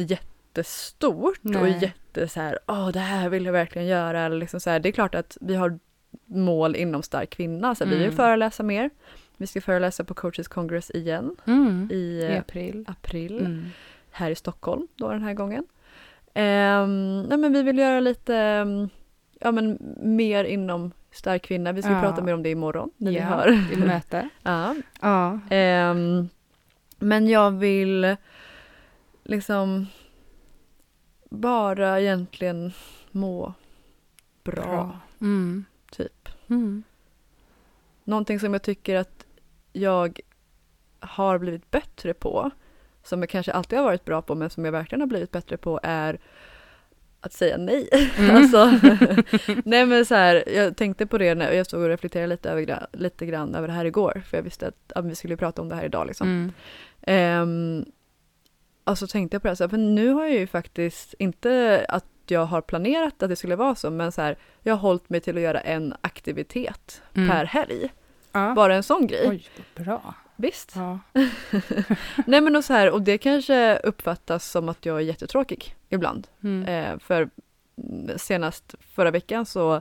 [0.59, 1.79] jättestort och Nej.
[1.83, 4.21] jätte så här, åh det här vill jag verkligen göra.
[4.21, 5.79] Eller liksom så här, det är klart att vi har
[6.27, 8.17] mål inom Stark Kvinna, så vi vill Mm.
[8.17, 8.91] föreläsa mer.
[9.37, 11.89] Vi ska föreläsa på Coaches Congress igen Mm.
[11.93, 11.97] i
[12.33, 12.85] I april.
[12.89, 13.65] april Mm.
[14.11, 15.65] här i Stockholm då den här gången.
[16.35, 18.35] Um, nej men vi vill göra lite
[19.41, 21.73] ja, men mer inom stark kvinna.
[21.73, 22.01] Vi ska Ja.
[22.01, 23.73] prata mer om det imorgon när vi Ja, har.
[23.73, 24.29] I möte.
[24.43, 24.75] ja.
[25.01, 25.41] Ja.
[25.51, 26.29] Ehm,
[26.99, 28.17] men jag vill
[29.25, 29.87] liksom
[31.29, 32.73] bara egentligen
[33.11, 33.53] må
[34.45, 35.65] bra, Mm.
[35.91, 36.29] typ.
[36.49, 36.83] Mm.
[38.05, 39.25] Någonting som jag tycker att
[39.73, 40.21] jag
[41.01, 42.51] har blivit bättre på,
[43.03, 45.57] som jag kanske alltid har varit bra på, men som jag verkligen har blivit bättre
[45.57, 46.19] på är
[47.21, 47.89] att säga nej.
[48.19, 48.37] Mm.
[48.37, 48.65] alltså,
[49.65, 52.87] nej men så här, jag tänkte på det när jag stod och reflekterade lite, över,
[52.93, 55.69] lite grann över det här igår, för jag visste att ja, vi skulle prata om
[55.69, 56.29] det här idag liksom.
[56.29, 56.53] Mm.
[57.03, 57.85] Ehm,
[58.91, 62.05] och så tänkte jag på det, här, för nu har jag ju faktiskt inte att
[62.27, 65.21] jag har planerat att det skulle vara så, men så här, jag har hållit mig
[65.21, 67.29] till att göra en aktivitet Mm.
[67.29, 67.89] per helg.
[68.33, 68.53] Ja.
[68.55, 69.29] Bara en sån grej.
[69.29, 69.47] Oj,
[69.85, 70.15] bra.
[70.37, 70.73] Visst.
[70.77, 70.99] Ja.
[72.27, 76.27] Nej men och så här, och det kanske uppfattas som att jag är jättetråkig ibland.
[76.45, 76.69] Mm.
[76.93, 77.31] Eh, för
[77.79, 79.75] mm, senast förra veckan så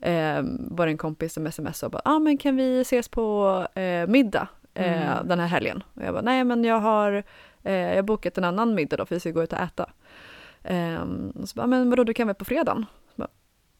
[0.00, 3.66] eh, var det en kompis som smsade och bara ah, men kan vi ses på
[3.74, 5.28] eh, middag eh, Mm.
[5.28, 5.82] den här helgen?
[5.94, 7.22] Och jag bara nej men jag har
[7.62, 9.90] eh, jag har bokat en annan middag då för vi ska gå ut och äta.
[10.62, 11.02] Eh,
[11.34, 12.86] och så bara, men vadå du kan väl på fredagen?
[13.16, 13.28] Bara,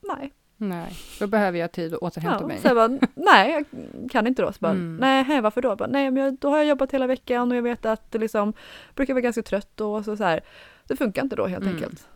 [0.00, 0.32] nej.
[0.60, 2.58] Nej, då behöver jag tid att återhämta Ja, mig.
[2.58, 3.64] så jag bara, nej jag
[4.10, 4.52] kan inte då.
[4.52, 4.96] Så bara, Mm.
[4.96, 5.76] nej varför då?
[5.76, 8.18] Bara, nej men jag, då har jag jobbat hela veckan och jag vet att det
[8.18, 8.52] liksom
[8.94, 9.94] brukar vara ganska trött då.
[9.94, 10.40] Och så, så här,
[10.86, 11.74] det funkar inte då helt Mm.
[11.74, 12.08] enkelt.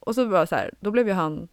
[0.00, 1.48] Och så bara så här, då blev ju han,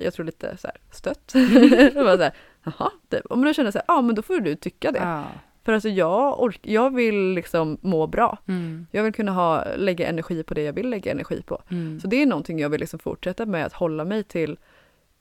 [0.00, 1.22] jag tror lite så här stött.
[1.30, 2.32] så här,
[2.64, 4.92] jaha, det, och men då kände jag så här, ja men då får du tycka
[4.92, 4.98] det.
[4.98, 5.24] Ja.
[5.64, 8.38] För alltså jag, ork, jag vill liksom må bra.
[8.48, 8.86] Mm.
[8.90, 11.62] Jag vill kunna ha, lägga energi på det jag vill lägga energi på.
[11.70, 12.00] Mm.
[12.00, 14.56] Så det är någonting jag vill liksom fortsätta med, att hålla mig till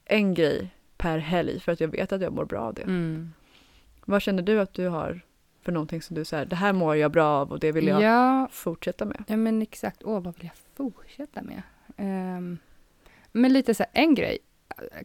[0.05, 2.81] en grej per helg för att jag vet att jag mår bra av det.
[2.81, 3.33] Mm.
[4.05, 5.21] Vad känner du att du har
[5.61, 8.01] för någonting som du säger, det här mår jag bra av och det vill jag
[8.01, 9.23] Ja, fortsätta med?
[9.27, 10.03] ja, men exakt.
[10.03, 11.61] Åh, vad vill jag fortsätta med?
[11.97, 12.57] Ehm,
[13.31, 14.37] men lite så här, en grej,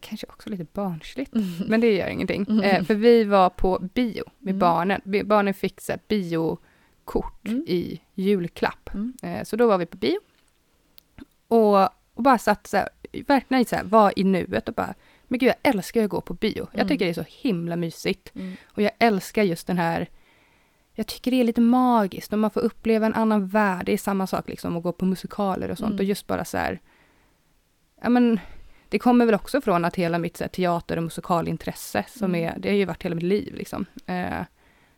[0.01, 1.33] kanske också lite barnsligt,
[1.69, 2.47] men det gör ingenting.
[2.49, 2.61] Mm.
[2.65, 4.59] Eh, för vi var på bio med Mm.
[4.59, 5.01] barnen.
[5.25, 7.65] Barnen fick så biokort Mm.
[7.67, 8.91] i julklapp.
[8.95, 9.13] Mm.
[9.23, 10.19] Eh, så då var vi på bio.
[11.49, 11.83] Och,
[12.15, 12.89] och bara satt så här,
[13.27, 16.35] verkligen så här, var i nuet och bara, men gud jag älskar att gå på
[16.35, 16.69] bio.
[16.73, 16.89] Jag Mm.
[16.89, 18.33] tycker det är så himla mysigt.
[18.35, 18.57] Mm.
[18.67, 20.09] Och jag älskar just den här,
[20.95, 23.87] jag tycker det är lite magiskt och man får uppleva en annan värld.
[23.87, 25.99] Det är samma sak liksom att gå på musikaler och sånt Mm.
[25.99, 26.81] och just bara så här,
[28.03, 28.41] ja men
[28.89, 32.49] det kommer väl också från att hela mitt så här, teater och musikalintresse som Mm.
[32.55, 33.87] är, det har ju varit hela mitt liv liksom.
[34.07, 34.41] Eh,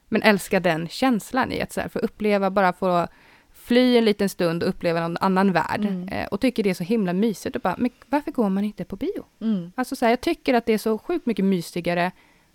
[0.09, 3.07] men älskar den känslan i att så här, få uppleva, bara få
[3.53, 5.81] fly en liten stund och uppleva någon annan värld.
[5.81, 6.09] Mm.
[6.09, 8.85] Eh, och tycker det är så himla mysigt och bara, men varför går man inte
[8.85, 9.25] på bio?
[9.41, 9.73] Mm.
[9.75, 12.13] Alltså så här, jag tycker att det är så sjukt mycket mysigare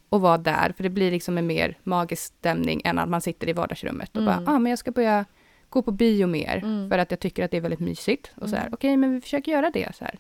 [0.09, 3.49] att vara där, för det blir liksom en mer magisk stämning än att man sitter
[3.49, 4.43] i vardagsrummet och Mm.
[4.45, 5.25] bara, ah, men jag ska börja
[5.69, 6.89] gå på bio mer, Mm.
[6.89, 8.31] för att jag tycker att det är väldigt mysigt.
[8.35, 8.73] Och så här, Mm.
[8.73, 10.19] okej, men vi försöker göra det så här.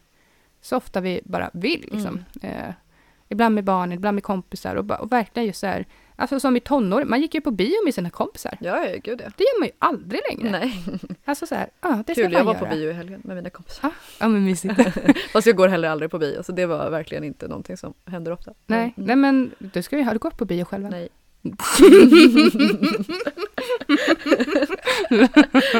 [0.65, 2.19] Så ofta vi bara vill liksom.
[2.41, 2.69] Eh,
[3.29, 6.59] ibland med barn, ibland med kompisar och, och verkligen just så här, alltså som i
[6.59, 8.57] tonår, man gick ju på bio med sina kompisar.
[8.61, 9.29] Ja, ja, gud ja.
[9.37, 10.51] Det gör man ju aldrig längre.
[10.59, 10.83] Nej,
[11.25, 12.31] Alltså så här, ja, det ska kul.
[12.31, 12.65] man Jag var göra.
[12.69, 13.91] på bio i helgen med mina kompisar.
[14.19, 14.73] Ja, men mysigt.
[15.33, 18.31] Fast jag går heller aldrig på bio, så det var verkligen inte någonting som händer
[18.31, 18.53] ofta.
[18.65, 19.07] nej, Mm.
[19.07, 20.89] nej, men du ska ju ha, du gått på bio själva?
[20.89, 21.09] Nej.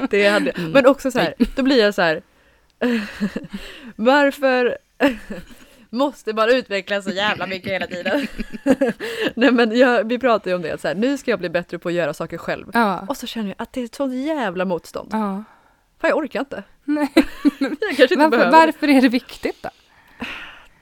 [0.10, 0.72] det hade Mm.
[0.72, 2.22] Men också så här, då blir jag så här.
[3.96, 4.78] varför
[5.90, 8.28] måste man utvecklas så jävla mycket hela tiden?
[9.36, 11.80] Nej men jag, vi pratar ju om det, så här, nu ska jag bli bättre
[11.80, 12.68] på att göra saker själv.
[12.74, 13.06] Ja.
[13.10, 15.10] Och så känner jag att det är ett sånt jävla motstånd.
[15.12, 15.44] ja.
[16.02, 16.64] Fan jag orkar inte.
[16.84, 17.12] Nej.
[18.00, 19.70] Inte Varför, varför är det viktigt då?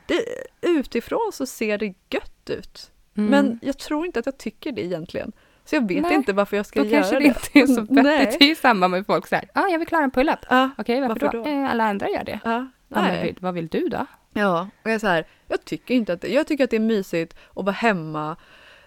[0.05, 0.25] Det,
[0.61, 2.91] utifrån så ser det gött ut.
[3.17, 3.29] Mm.
[3.29, 5.31] Men jag tror inte att jag tycker det egentligen.
[5.65, 7.27] Så jag vet Nej, inte varför jag ska då göra kanske det det.
[7.27, 8.39] inte är så vettigt.
[8.39, 10.39] Det är ju samma med folk så här, ah, jag vill klara en pull-up.
[10.49, 11.43] Ja, Okej, varför, Varför då?
[11.43, 11.49] då?
[11.49, 12.39] Eh, alla andra gör det.
[12.43, 13.23] ja, Ja, nej.
[13.23, 14.05] vill, vad vill du då?
[14.33, 16.79] Ja, och jag så här, jag tycker inte att det, jag tycker att det är
[16.79, 18.35] mysigt att vara hemma,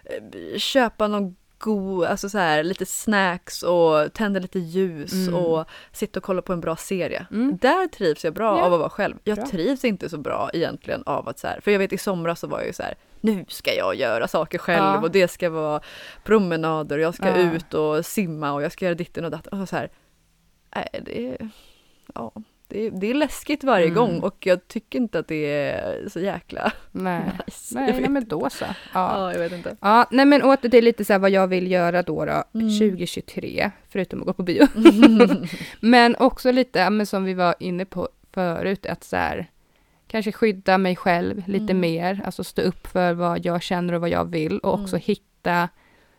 [0.04, 1.36] eh, köpa någon
[1.66, 5.34] god, alltså så här lite snacks och tända lite ljus Mm.
[5.34, 7.26] och sitta och kolla på en bra serie.
[7.30, 7.56] Mm.
[7.60, 8.64] Där trivs jag bra Ja.
[8.64, 9.16] av att vara själv.
[9.24, 9.46] Jag Bra.
[9.46, 12.46] trivs inte så bra egentligen av att så här, för jag vet i somras så
[12.46, 15.00] var jag ju så här, nu ska jag göra saker själv Ja.
[15.00, 15.80] och det ska vara
[16.24, 17.36] promenader och jag ska Ja.
[17.52, 19.60] ut och simma och jag ska göra ditten och datten.
[19.60, 19.90] Och så här,
[20.76, 21.38] nej det
[22.14, 22.32] ja,
[22.68, 23.94] det är, det är läskigt varje Mm.
[23.96, 27.74] gång och jag tycker inte att det är så jäkla Nej, nice.
[27.74, 28.64] jag nej, nej men då så.
[28.64, 28.74] Ja.
[28.92, 29.76] Ja, jag vet inte.
[29.80, 32.78] Ja, nej men åter till lite så här vad jag vill göra då, då Mm.
[32.78, 34.66] 2023, förutom att gå på bio.
[35.80, 39.50] men också lite, men som vi var inne på förut, att så här,
[40.08, 41.80] kanske skydda mig själv lite Mm.
[41.80, 45.02] mer, alltså stå upp för vad jag känner och vad jag vill och också Mm.
[45.06, 45.68] hitta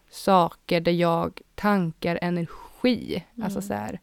[0.10, 3.24] saker där jag tankar energi.
[3.44, 3.68] Alltså Mm.
[3.68, 4.00] så här,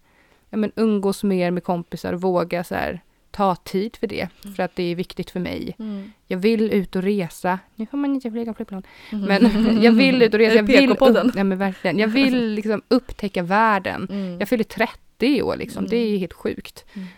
[0.55, 4.55] ja men umgås mer med kompisar och våga så här, ta tid för det, Mm.
[4.55, 5.77] för att det är viktigt för mig.
[5.79, 6.13] Mm.
[6.27, 7.59] Jag vill ut och resa.
[7.75, 8.83] Nu får man inte flyga flygplan.
[9.13, 9.25] Mm.
[9.25, 10.57] Men jag vill ut och resa.
[10.57, 10.99] Jag vill, upp,
[11.35, 11.99] ja, men verkligen.
[11.99, 14.07] jag vill liksom upptäcka världen.
[14.11, 14.39] Mm.
[14.39, 15.79] Jag fyller 30 i år liksom.
[15.79, 15.91] Mm.
[15.91, 16.85] Det är helt sjukt.
[16.95, 17.09] Mm.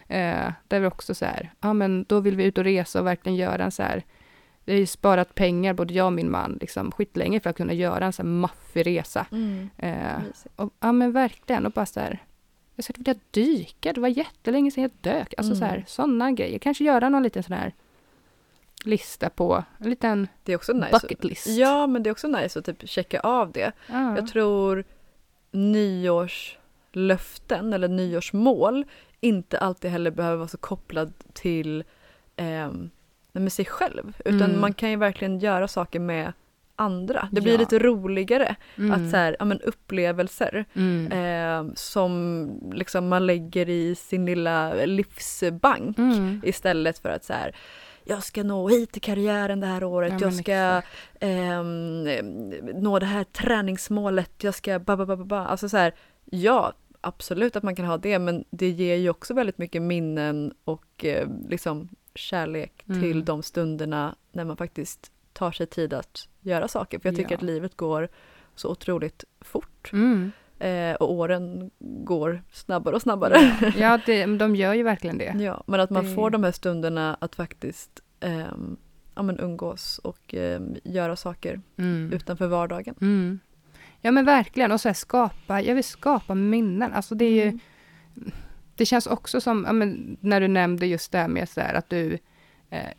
[0.46, 3.06] Eh, där vi också så här, ja men då vill vi ut och resa och
[3.06, 4.02] verkligen göra en så här
[4.64, 7.72] vi har ju sparat pengar, både jag och min man, liksom, skitlänge för att kunna
[7.72, 9.26] göra en sån här maffig resa.
[9.32, 9.70] Mm.
[9.78, 10.22] Eh,
[10.56, 12.18] och, ja men verkligen, och bara så här,
[12.76, 15.34] jag skulle vilja dyka, det var jättelänge sedan jag dök.
[15.38, 15.58] Alltså Mm.
[15.58, 16.58] så här, sådana grejer.
[16.58, 17.72] Kanske göra någon liten sån här
[18.84, 20.90] lista på, en liten Det är också nice.
[21.02, 21.46] bucket list.
[21.46, 23.72] Ja, men det är också nice att typ checka av det.
[23.86, 24.16] Ja.
[24.16, 24.84] Jag tror
[25.50, 28.84] nyårslöften eller nyårsmål
[29.20, 31.84] inte alltid heller behöver vara så kopplad till
[32.36, 32.68] nej,
[33.32, 34.16] med sig själv.
[34.24, 34.60] Utan Mm.
[34.60, 36.32] man kan ju verkligen göra saker med
[36.76, 37.28] andra.
[37.32, 37.58] Det blir Ja.
[37.58, 38.92] lite roligare Mm.
[38.92, 41.12] att så här, ja, men upplevelser Mm.
[41.12, 46.40] eh, som liksom man lägger i sin lilla livsbank Mm.
[46.44, 47.56] istället för att så här
[48.08, 50.82] jag ska nå hit i karriären det här året, Ja, jag ska
[51.20, 52.04] ehm,
[52.74, 55.38] nå det här träningsmålet, jag ska ba, ba, ba, ba, ba.
[55.46, 59.34] Alltså så här, ja, absolut att man kan ha det, men det ger ju också
[59.34, 63.02] väldigt mycket minnen och eh, liksom kärlek Mm.
[63.02, 66.98] till de stunderna när man faktiskt tar sig tid att göra saker.
[66.98, 67.36] För jag tycker Ja.
[67.36, 68.08] att livet går
[68.54, 70.32] så otroligt fort Mm.
[70.58, 73.36] eh, och åren går snabbare och snabbare.
[73.76, 75.34] Ja, det, men de gör ju verkligen det.
[75.38, 78.76] Ja, men att man Det- får de här stunderna att faktiskt ehm,
[79.14, 82.12] ja, men umgås och ehm, göra saker Mm.
[82.12, 82.94] utanför vardagen.
[83.00, 83.38] Mm.
[84.00, 86.92] Ja men verkligen, och så här skapa, jag vill skapa minnen.
[86.92, 87.60] Alltså det är ju, Mm.
[88.76, 91.74] det känns också som, ja, men, när du nämnde just det här med så här,
[91.74, 92.18] att du eh,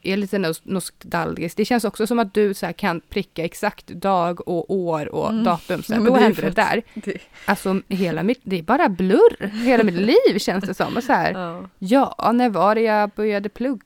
[0.01, 1.57] är lite nos- nostalgisk.
[1.57, 5.43] Det känns också som att du så kan pricka exakt dag och år och Mm.
[5.43, 5.83] datum.
[5.83, 6.81] Så här, Ja, då hände det där.
[6.93, 9.47] Det, Alltså hela mitt, det är bara blurr.
[9.47, 9.95] Hela mitt
[10.29, 10.97] liv känns det som.
[10.97, 11.31] Och så här,
[11.79, 13.83] ja, ja, när var det jag började plugga?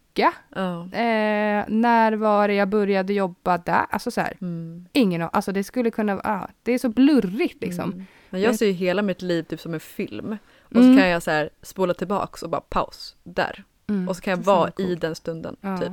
[0.56, 0.82] ja.
[0.84, 3.86] Eh, när var det jag började jobba där?
[3.90, 4.86] Alltså så här, Mm.
[4.94, 5.30] ingen aning.
[5.34, 7.92] Alltså det skulle kunna vara, ah, det är så blurrigt liksom.
[7.94, 8.06] Mm.
[8.30, 10.38] Men jag ser ju hela mitt liv typ som en film.
[10.64, 10.94] Och Mm.
[10.96, 13.64] så kan jag så här spola tillbaks och bara paus, där.
[13.92, 14.10] Mm.
[14.10, 15.78] Och så kan jag vara i den stunden, Ja.
[15.78, 15.92] typ.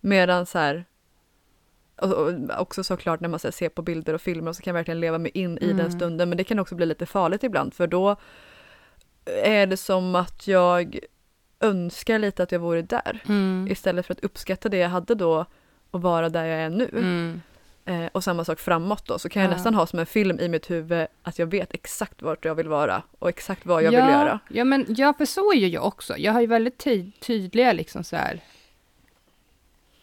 [0.00, 0.84] Medan så här,
[1.96, 4.70] och, och också såklart när man så här, ser på bilder och filmer så kan
[4.70, 5.92] jag verkligen leva mig in i den Mm.
[5.92, 6.28] stunden.
[6.28, 8.16] Men det kan också bli lite farligt ibland för då
[9.44, 10.98] är det som att jag
[11.60, 13.22] önskar lite att jag vore där.
[13.28, 13.68] Mm.
[13.70, 15.44] Istället för att uppskatta det jag hade då
[15.90, 16.90] och vara där jag är nu.
[17.84, 18.02] Mm.
[18.02, 19.54] Eh, och samma sak framåt då, så kan jag Ja.
[19.54, 22.68] nästan ha som en film i mitt huvud att jag vet exakt vart jag vill
[22.68, 24.38] vara och exakt vad jag ja, vill göra.
[24.48, 26.18] Ja, men ja, för så är ju jag också.
[26.18, 28.40] Jag har ju väldigt ty- tydliga liksom så här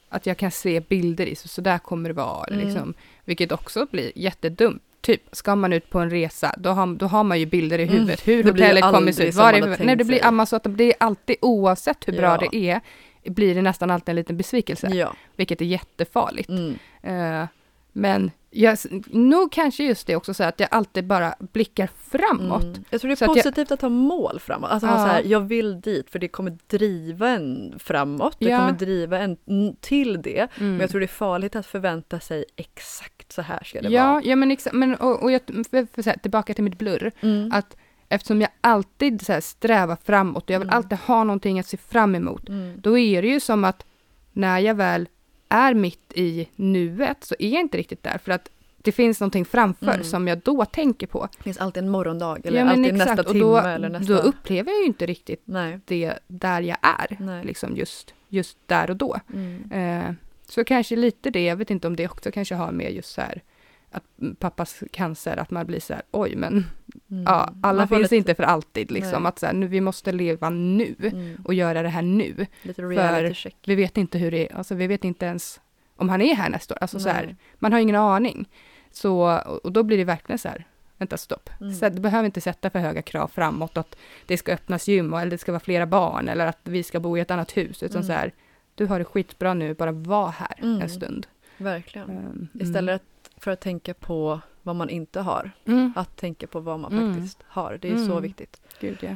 [0.10, 2.48] att jag kan se bilder i, så, så där kommer det vara.
[2.54, 2.65] Mm.
[2.68, 2.94] Liksom,
[3.26, 4.84] vilket också blir jättedumt.
[5.02, 7.84] Typ, ska man ut på en resa, då har, då har man ju bilder i
[7.84, 7.96] Mm.
[7.96, 8.28] huvudet.
[8.28, 9.36] Hur Det hotellet kommer se ut.
[9.36, 12.48] Var har nej, det blir så att det är alltid, oavsett hur bra Ja.
[12.52, 12.82] det är,
[13.24, 14.88] blir det nästan alltid en liten besvikelse.
[14.88, 15.13] Ja.
[15.36, 16.50] Vilket är jättefarligt.
[16.50, 16.76] Mm.
[17.02, 17.48] Eh,
[17.91, 22.63] men jag, nog kanske just det också så att jag alltid bara blickar framåt.
[22.63, 22.84] Mm.
[22.89, 24.69] Jag tror det är Så att jag- positivt att ha mål framåt.
[24.71, 24.93] Alltså Ja.
[24.93, 28.36] så här, jag vill dit för det kommer driva en framåt.
[28.39, 28.58] Det Ja.
[28.60, 29.38] kommer driva en
[29.82, 30.39] till det.
[30.39, 30.71] Mm.
[30.71, 34.12] Men jag tror det är farligt att förvänta sig exakt så här ska det ja,
[34.12, 34.21] vara.
[34.23, 37.12] ja, men, exa- men och, och jag, för, här, tillbaka till mitt blurr.
[37.21, 37.52] Mm.
[37.54, 37.78] Att
[38.10, 40.78] eftersom jag alltid så här, strävar framåt och jag vill Mm.
[40.78, 42.49] alltid ha någonting att se fram emot.
[42.49, 42.82] Mm.
[42.82, 43.86] Då är det ju som att
[44.34, 45.08] när jag väl
[45.50, 48.18] är mitt i nuet så är jag inte riktigt där.
[48.18, 48.50] För att
[48.82, 50.04] det finns någonting framför Mm.
[50.04, 51.28] som jag då tänker på.
[51.38, 53.10] Det finns alltid en morgondag eller ja, alltid exakt.
[53.10, 54.14] nästa och timme då, eller nästa...
[54.14, 55.80] då upplever jag ju inte riktigt Nej.
[55.86, 57.18] det där jag är.
[57.20, 57.46] Nej.
[57.46, 59.20] Liksom just, just där och då.
[59.34, 59.72] Mm.
[59.72, 60.14] Eh,
[60.48, 63.22] så kanske lite det, jag vet inte om det också kanske har med just så
[63.22, 63.42] här
[63.91, 66.65] att mm, pappas cancer, att man blir så här, oj men
[67.12, 67.23] Mm.
[67.23, 69.23] ja, alla finns lite, inte för alltid liksom.
[69.23, 69.30] Nej.
[69.30, 71.38] Att så här, nu, vi måste leva nu Mm.
[71.45, 72.45] och göra det här nu.
[72.63, 73.56] Reality check.
[73.65, 75.60] Vi vet inte hur det är, alltså vi vet inte ens
[75.95, 76.78] om han är här nästa år.
[76.82, 77.36] Alltså så här, Nej.
[77.60, 78.49] man har ingen aning.
[78.91, 80.65] Så, och då blir det verkligen så här,
[80.97, 81.49] vänta stopp.
[81.62, 81.73] Mm.
[81.73, 85.32] Så du behöver inte sätta för höga krav framåt att det ska öppnas gym eller
[85.32, 87.84] det ska vara flera barn eller att vi ska bo i ett annat hus.
[87.84, 88.08] Utan Mm.
[88.08, 88.32] så här,
[88.75, 90.82] du har det skitbra nu, bara var här Mm.
[90.82, 91.28] en stund.
[91.58, 92.10] Verkligen.
[92.10, 93.02] Um, Istället
[93.39, 95.93] för att tänka på vad man inte har, Mm.
[95.95, 97.13] att tänka på vad man Mm.
[97.13, 97.78] faktiskt har.
[97.82, 98.21] Det är så Mm.
[98.23, 98.62] viktigt.
[98.80, 99.15] Gud, ja.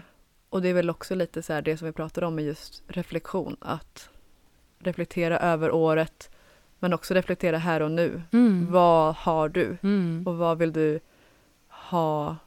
[0.49, 2.83] Och det är väl också lite så här det som vi pratar om med just
[2.87, 3.57] reflektion.
[3.59, 4.09] Att
[4.79, 6.29] reflektera över året
[6.79, 8.21] men också reflektera här och nu.
[8.31, 8.71] Mm.
[8.71, 9.77] Vad har du?
[9.83, 10.23] Mm.
[10.27, 10.99] Och vad vill du
[11.69, 12.37] ha?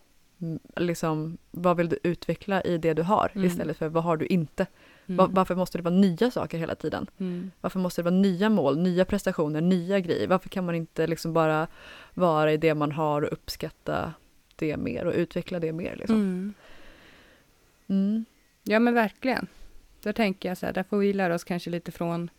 [0.76, 3.46] Liksom, vad vill du utveckla i det du har Mm.
[3.46, 4.66] istället för vad har du inte?
[5.06, 5.16] Mm.
[5.16, 7.06] Va- varför måste det vara nya saker hela tiden?
[7.18, 7.50] Mm.
[7.60, 10.26] Varför måste det vara nya mål, nya prestationer, nya grejer?
[10.28, 11.66] Varför kan man inte liksom bara
[12.14, 14.14] vara i det man har och uppskatta
[14.56, 15.96] det mer och utveckla det mer?
[15.96, 16.16] Liksom?
[16.16, 16.54] Mm.
[17.88, 18.24] Mm.
[18.64, 19.46] Ja men verkligen.
[20.02, 22.30] Då tänker jag så här, där får vi lära oss kanske lite från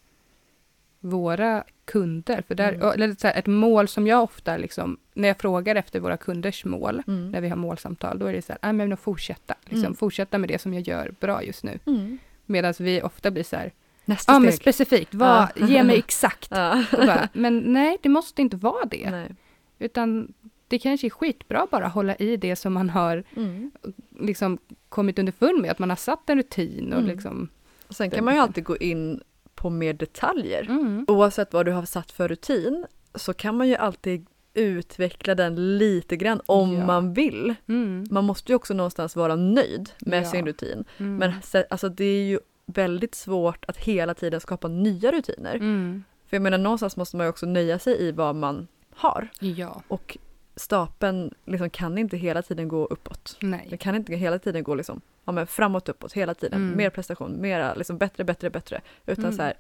[1.00, 2.44] våra kunder.
[2.48, 2.88] För där, Mm.
[2.94, 6.66] eller så här, ett mål som jag ofta, liksom, när jag frågar efter våra kunders
[6.66, 7.32] mål, Mm.
[7.32, 9.56] när vi har målsamtal, då är det så här, "Ah, men fortsätta.
[9.64, 9.96] Liksom, Mm.
[9.96, 11.80] Fortsätta med det som jag gör bra just nu.
[11.86, 12.18] Mm.
[12.48, 13.74] Medan vi ofta blir så här,
[14.06, 14.62] Nästa Ja, men steg.
[14.62, 15.14] specifikt.
[15.14, 15.68] Vad, Ja.
[15.68, 16.48] Ge mig exakt.
[16.52, 16.84] Ja.
[16.92, 19.10] Bara, men nej, det måste inte vara det.
[19.12, 19.36] Nej.
[19.80, 20.34] Utan
[20.68, 23.72] det kanske är skitbra bara att hålla i det som man har Mm.
[24.20, 24.58] liksom
[24.90, 25.72] kommit underfund med.
[25.72, 27.12] Att man har satt en rutin och Mm.
[27.12, 27.50] liksom...
[27.88, 29.22] Och Sen kan man ju alltid gå in
[29.56, 30.62] på mer detaljer.
[30.70, 31.06] Mm.
[31.08, 34.26] Oavsett vad du har satt för rutin så kan man ju alltid
[34.58, 36.86] utveckla den lite grann om Ja.
[36.86, 37.56] man vill.
[37.68, 38.06] Mm.
[38.12, 40.26] Man måste ju också någonstans vara nöjd med Ja.
[40.32, 40.84] sin rutin.
[40.98, 41.16] Mm.
[41.18, 41.34] Men
[41.70, 45.56] alltså, det är ju väldigt svårt att hela tiden skapa nya rutiner.
[45.56, 46.04] Mm.
[46.28, 49.28] För jag menar någonstans måste man ju också nöja sig i vad man har.
[49.40, 50.18] Ja, Och
[50.56, 53.38] stapeln liksom kan inte hela tiden gå uppåt.
[53.42, 53.68] nej.
[53.70, 56.62] Det kan inte hela tiden gå liksom, ja, men framåt, uppåt, hela tiden.
[56.64, 56.78] Mm.
[56.78, 58.82] Mer prestation, mera, liksom bättre, bättre, bättre.
[59.06, 59.36] Utan Mm.
[59.38, 59.54] så här,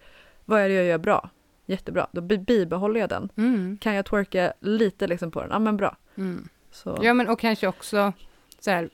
[0.45, 1.29] vad är det jag gör bra?
[1.69, 3.29] Jättebra, då bi- bibehåller jag den.
[3.35, 3.77] Mm.
[3.81, 5.49] Kan jag twerka lite liksom på den?
[5.51, 5.97] Ja men bra.
[6.15, 6.47] Mm.
[7.01, 8.13] Ja, men och kanske också
[8.59, 8.89] så här,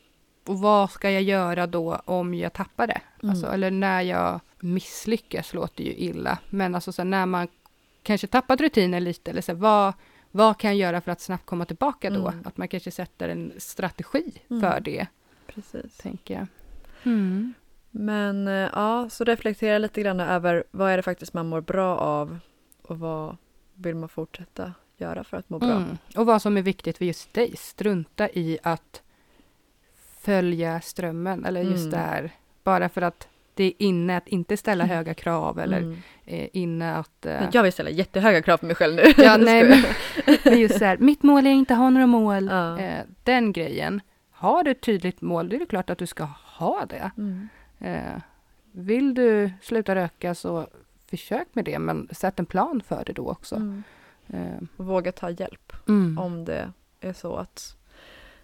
[0.47, 3.01] och vad ska jag göra då om jag tappar det?
[3.23, 3.29] Mm.
[3.31, 6.37] Alltså, eller när jag misslyckas låter ju illa.
[6.49, 7.47] Men alltså så här, när man
[8.03, 9.93] kanske tappat rutinen lite, eller så här, vad,
[10.31, 12.27] vad kan jag göra för att snabbt komma tillbaka då?
[12.27, 12.41] Mm.
[12.45, 14.61] Att man kanske sätter en strategi Mm.
[14.61, 15.07] för det,
[15.47, 15.97] Precis.
[15.97, 16.47] tänker jag.
[17.03, 17.53] Mm.
[17.91, 21.97] Men eh, ja, så reflektera lite grann över vad är det faktiskt man mår bra
[21.97, 22.39] av
[22.83, 23.37] och vad
[23.75, 25.71] vill man fortsätta göra för att må bra.
[25.71, 25.97] Mm.
[26.15, 27.53] Och vad som är viktigt för just dig.
[27.57, 29.01] Strunta i att
[30.21, 31.89] följa strömmen, eller just Mm.
[31.91, 32.31] det här,
[32.63, 34.95] bara för att det är inne att inte ställa Mm.
[34.97, 35.97] höga krav, eller Mm.
[36.25, 37.25] eh, inne att...
[37.25, 39.03] eh, Jag vill ställa jättehöga krav på mig själv nu.
[39.17, 39.83] Ja, nej, men,
[40.45, 42.47] men just så här, mitt mål är inte ha några mål.
[42.51, 42.79] Ja.
[42.79, 44.01] Eh, den grejen.
[44.31, 47.11] Har du ett tydligt mål, det är det klart att du ska ha det.
[47.17, 47.49] Mm.
[47.79, 48.21] Eh,
[48.71, 50.67] vill du sluta röka så
[51.17, 53.55] försök med det, men sätt en plan för det då också.
[53.55, 53.83] Mm.
[54.27, 56.17] Eh, Och våga ta hjälp mm.
[56.17, 57.77] om det är så att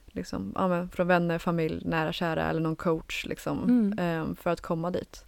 [0.06, 4.00] liksom, ja, från vänner, familj, nära kära eller någon coach liksom, Mm.
[4.00, 5.26] ehm, för att komma dit.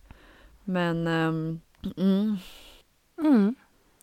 [0.63, 1.59] Men ehm,
[1.97, 2.37] mm,
[3.17, 3.55] Mm.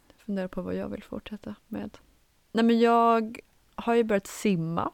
[0.08, 1.98] jag funderar på vad jag vill fortsätta med.
[2.52, 3.38] Nej men jag
[3.74, 4.90] har ju börjat simma.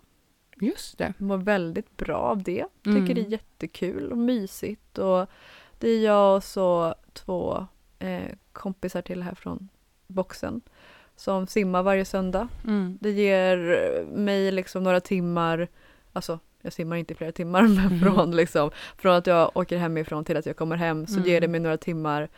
[0.61, 1.15] Just det.
[1.19, 2.65] Mår väldigt bra av det.
[2.87, 3.01] Mm.
[3.01, 4.99] Tycker det är jättekul och mysigt.
[4.99, 5.27] Och
[5.79, 7.67] det är jag och så två
[8.05, 9.69] eh, kompisar till här från
[10.07, 10.61] boxen
[11.17, 12.49] som simmar varje söndag.
[12.64, 12.99] Mm.
[13.01, 13.57] Det ger
[14.17, 15.69] mig liksom några timmar,
[16.12, 18.01] alltså jag simmar inte i flera timmar, men Mhm.
[18.01, 21.29] från, liksom, från att jag åker hemifrån till att jag kommer hem så Mm.
[21.29, 22.29] ger det mig några timmar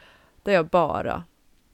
[0.43, 1.25] där jag bara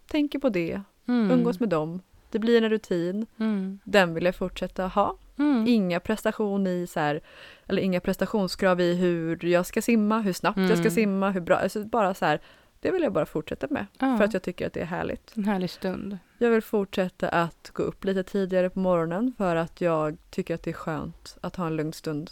[0.06, 1.30] tänker på det, Mm.
[1.30, 2.00] umgås med dem.
[2.30, 3.78] Det blir en rutin, Mm.
[3.84, 5.16] den vill jag fortsätta ha.
[5.38, 5.64] Mm.
[5.68, 7.20] Inga prestation i så här,
[7.66, 10.90] eller inga prestationskrav i hur jag ska simma, hur snabbt jag ska Mm.
[10.90, 12.40] simma, hur bra, alltså bara så här,
[12.82, 14.16] det vill jag bara fortsätta med Ja.
[14.16, 15.36] för att jag tycker att det är härligt.
[15.36, 16.18] En härlig stund.
[16.38, 20.62] Jag vill fortsätta att gå upp lite tidigare på morgonen för att jag tycker att
[20.62, 22.30] det är skönt att ha en lugn stund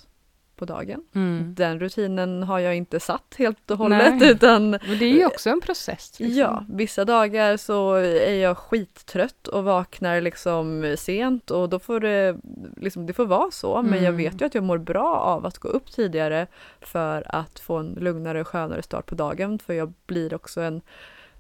[0.61, 1.03] på dagen.
[1.15, 1.55] Mm.
[1.55, 4.31] Den rutinen har jag inte satt helt och hållet Nej.
[4.31, 6.21] utan Och det är ju också en process.
[6.21, 6.39] liksom.
[6.39, 12.37] ja, vissa dagar så är jag skittrött och vaknar liksom sent och då får det,
[12.77, 14.17] liksom, det får vara så men jag Mm.
[14.17, 16.47] vet ju att jag mår bra av att gå upp tidigare
[16.81, 20.81] för att få en lugnare och skönare start på dagen för jag blir också en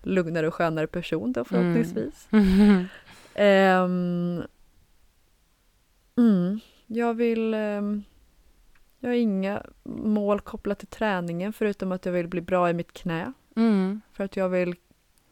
[0.02, 2.28] lugnare och skönare person då förhoppningsvis.
[2.30, 2.84] Mm.
[6.16, 7.54] Mm, jag vill...
[7.54, 8.02] ehm,
[9.00, 12.92] jag har inga mål kopplat till träningen förutom att jag vill bli bra i mitt
[12.92, 13.32] knä.
[13.56, 14.00] Mm.
[14.12, 14.74] För att jag vill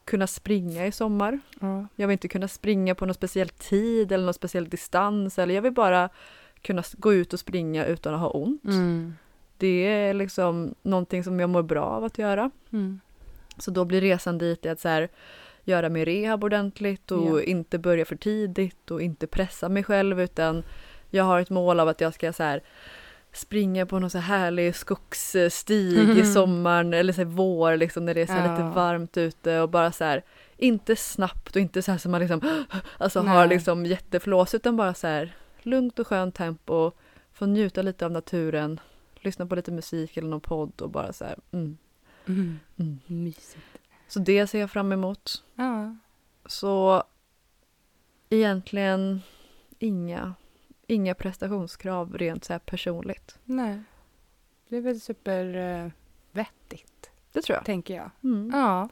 [0.04, 1.40] kunna springa i sommar.
[1.60, 1.86] Ja.
[1.96, 5.38] Jag vill inte kunna springa på någon speciell tid eller någon speciell distans.
[5.38, 6.08] Eller jag vill bara
[6.62, 8.64] kunna gå ut och springa utan att ha ont.
[8.64, 9.14] Mm.
[9.56, 12.50] Det är liksom någonting som jag mår bra av att göra.
[12.72, 13.00] Mm.
[13.58, 15.08] Så då blir resan dit att så här,
[15.64, 17.42] göra min rehab ordentligt och Ja.
[17.42, 20.62] inte börja för tidigt och inte pressa mig själv utan
[21.10, 22.62] jag har ett mål av att jag ska så här,
[23.32, 26.24] springa på någon så här härlig skogsstig i Mhm.
[26.34, 28.70] sommaren eller så här vår liksom när det är så här lite Ja.
[28.70, 30.22] varmt ute och bara så här
[30.56, 32.40] inte snabbt och inte så här som man liksom
[32.98, 33.48] alltså har Nej.
[33.48, 36.92] liksom jätteflås utan bara så här lugnt och skönt tempo
[37.32, 38.80] få njuta lite av naturen
[39.20, 41.78] lyssna på lite musik eller någon podd och bara så här mm,
[42.26, 42.58] Mm.
[42.76, 42.98] mm.
[43.06, 43.66] Mysigt.
[44.08, 45.42] Så det ser jag fram emot.
[45.54, 45.96] Ja.
[46.46, 47.02] Så
[48.30, 49.22] egentligen
[49.78, 50.34] inga,
[50.88, 53.38] inga prestationskrav rent så personligt.
[53.44, 53.78] Nej.
[54.68, 55.94] Det är väl supervettigt,
[56.32, 57.64] vettigt, Det tror jag.
[57.64, 58.10] tänker jag.
[58.24, 58.50] Mm.
[58.54, 58.88] Ja.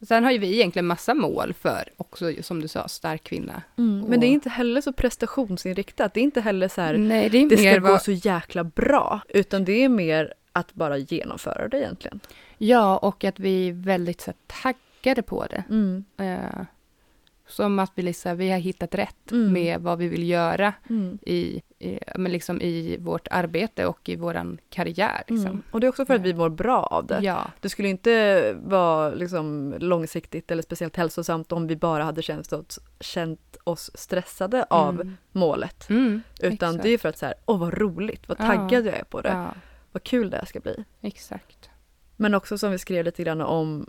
[0.00, 3.62] Och sen har ju vi egentligen massa mål för också, som du sa, stark kvinna.
[3.78, 4.00] Mm.
[4.08, 6.14] Men det är inte heller så prestationsinriktat.
[6.14, 8.02] Det är inte heller så här, Nej, det det ska mer gå vad...
[8.02, 9.20] så jäkla bra.
[9.28, 12.20] Utan det är mer att bara genomföra det egentligen.
[12.58, 15.64] Ja, och att vi är väldigt så här, taggade på det.
[15.70, 16.04] Mm.
[16.16, 16.64] Eh,
[17.50, 19.52] Som att vi, liksom, vi har hittat rätt Mm.
[19.52, 21.18] med vad vi vill göra Mm.
[21.22, 25.22] i, i, men liksom i vårt arbete och i vår karriär.
[25.28, 25.46] Liksom.
[25.46, 25.62] Mm.
[25.70, 27.18] Och det är också för att vi mår bra av det.
[27.22, 32.52] Ja, Det skulle inte vara liksom långsiktigt eller speciellt hälsosamt om vi bara hade känt
[32.52, 35.16] oss, känt oss stressade av Mm.
[35.32, 35.90] målet.
[35.90, 36.82] Mm, Utan exakt.
[36.82, 38.46] det är för att så här, åh vad roligt, vad Ja.
[38.46, 39.54] taggad jag är på det, Ja,
[39.92, 40.84] vad kul det här ska bli.
[41.00, 41.70] exakt.
[42.16, 43.86] Men också som vi skrev lite grann om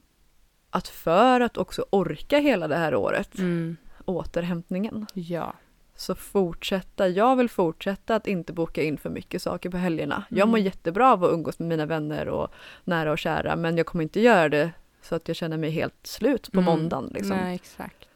[0.71, 5.53] att för att också orka hela det här året, Mm, återhämtningen, ja.
[5.95, 10.23] så fortsätta, jag vill fortsätta att inte boka in för mycket saker på helgerna.
[10.29, 10.65] Jag mår Mm.
[10.65, 12.51] jättebra av att umgås med mina vänner och
[12.83, 16.07] nära och kära men jag kommer inte göra det så att jag känner mig helt
[16.07, 16.65] slut på Mm.
[16.65, 17.09] måndagen.
[17.13, 17.37] Liksom.
[17.37, 18.07] Nej, exakt.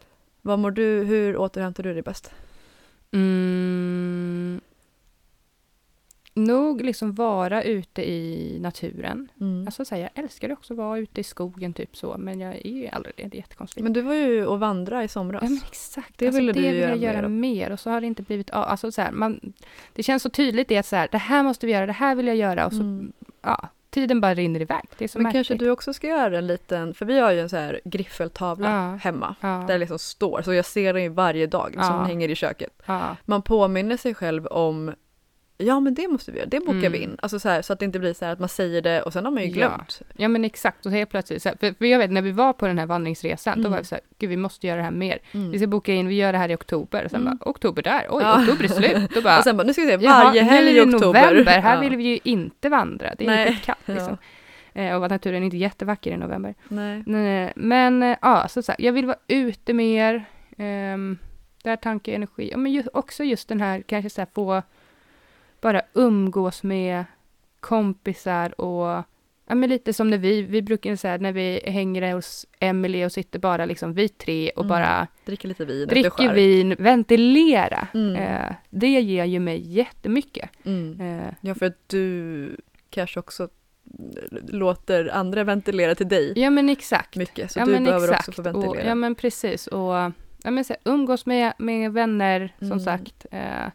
[0.41, 2.32] Vad mår du, hur återhämtar du dig bäst?
[3.12, 4.62] Mm,
[6.38, 9.28] nog liksom vara ute i naturen.
[9.42, 9.68] Mm.
[9.68, 12.56] Alltså så här, jag älskar också att vara ute i skogen typ så, men jag
[12.56, 13.24] är ju aldrig det.
[13.24, 13.84] Det är jättekonstigt.
[13.84, 15.44] Men du var ju och vandra i somras.
[15.44, 16.18] Ja, men exakt.
[16.18, 18.08] Det alltså, ville det du vill göra jag göra mer mer, och så har det
[18.08, 18.64] inte blivit av.
[18.64, 19.54] Alltså, så här, man,
[19.94, 22.16] det känns så tydligt det att så här, det här måste vi göra, det här
[22.16, 23.12] vill jag göra och så, Mm.
[23.42, 24.84] ja, tiden bara rinner iväg.
[24.98, 25.48] Det är så Men märkligt.
[25.48, 28.70] kanske du också ska göra en liten, för vi har ju en så här griffeltavla
[28.70, 28.96] Ja.
[29.04, 29.36] hemma.
[29.42, 31.92] ja, Där det liksom står, så jag ser den ju varje dag som Ja.
[31.98, 32.82] den hänger i köket.
[33.26, 34.92] Man påminner sig själv om
[35.58, 36.91] Ja men det måste vi göra, det bokar Mm.
[36.91, 37.18] vi in.
[37.22, 39.14] Alltså så, här, så att det inte blir så här att man säger det och
[39.14, 39.53] sen har man ju Ja.
[39.56, 40.01] glömt.
[40.18, 40.86] ja, men exakt.
[40.86, 42.86] Och helt plötsligt, så här, för, för jag vet när vi var på den här
[42.86, 43.72] vandringsresan, då Mm.
[43.72, 45.20] var vi så här, gud vi måste göra det här mer.
[45.32, 45.51] Mm.
[45.51, 47.06] Vi ska boka in, vi gör det här i oktober.
[47.06, 47.38] Och sen Mm.
[47.38, 48.41] bara, oktober där, oj, Ja.
[48.41, 49.10] oktober är slut.
[49.14, 51.06] Då bara, Och sen bara, nu ska vi se, varje helg i oktober.
[51.32, 51.82] november, här Ja.
[51.82, 53.16] vill vi ju inte vandra.
[53.18, 53.49] Det är Nej.
[53.49, 54.18] ju kallt liksom.
[54.74, 56.56] Eh, och naturen är inte jättevacker i november.
[56.68, 57.03] Nej.
[57.06, 60.26] Nej, Men eh, ja, så, så jag vill vara ute mer.
[60.58, 61.18] Um,
[61.64, 62.49] där tanke och energi.
[62.51, 64.62] Ja, men ju, också just den här, kanske så här, få
[65.66, 67.05] bara umgås med
[67.59, 69.03] kompisar och
[69.47, 73.11] ja, men lite som när vi, vi brukar säga när vi hänger hos Emily och
[73.11, 74.70] sitter bara liksom vi tre och Mm.
[74.70, 77.88] bara Dricker lite vin dricker vin, ventilera.
[77.93, 78.16] Mm.
[78.16, 80.49] Eh, det ger ju mig jättemycket.
[80.66, 81.01] Mm.
[81.01, 82.57] Eh, Ja för att du
[82.89, 83.49] kanske också
[84.47, 87.16] låter andra ventilera till dig ja men exakt.
[87.16, 87.51] mycket.
[87.51, 88.30] Så ja, du men behöver exakt.
[88.30, 88.70] också få ventilera.
[88.84, 89.68] Och, ja men precis.
[89.68, 89.93] Och
[90.43, 92.80] ja, men så här, umgås med, med vänner som Mm.
[92.80, 93.26] sagt.
[93.32, 93.68] Eh,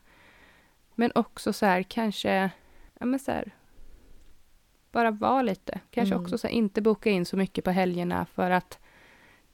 [1.01, 2.51] men också så här kanske,
[2.99, 3.51] ja men så här,
[4.93, 5.81] bara vara lite.
[5.91, 6.25] Kanske Mm.
[6.25, 8.79] också så här, inte boka in så mycket på helgerna för att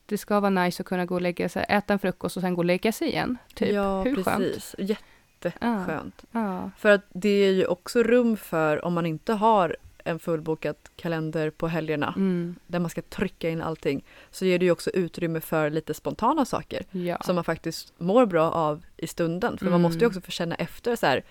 [0.06, 2.54] det ska vara nice att kunna gå och lägga sig, äta en frukost och sen
[2.54, 3.38] gå och lägga sig igen.
[3.54, 3.72] Typ.
[3.74, 4.38] ja Hur skönt?
[4.38, 6.24] precis, jätteskönt.
[6.30, 6.70] Ja, ja.
[6.78, 9.76] För att det är ju också rum för om man inte har
[10.06, 14.64] en fullbokad kalender på helgerna Mm, där man ska trycka in allting så ger det
[14.64, 17.18] ju också utrymme för lite spontana saker ja.
[17.24, 19.58] som man faktiskt mår bra av i stunden.
[19.58, 19.82] För man Mm.
[19.82, 21.24] måste ju också få känna efter så här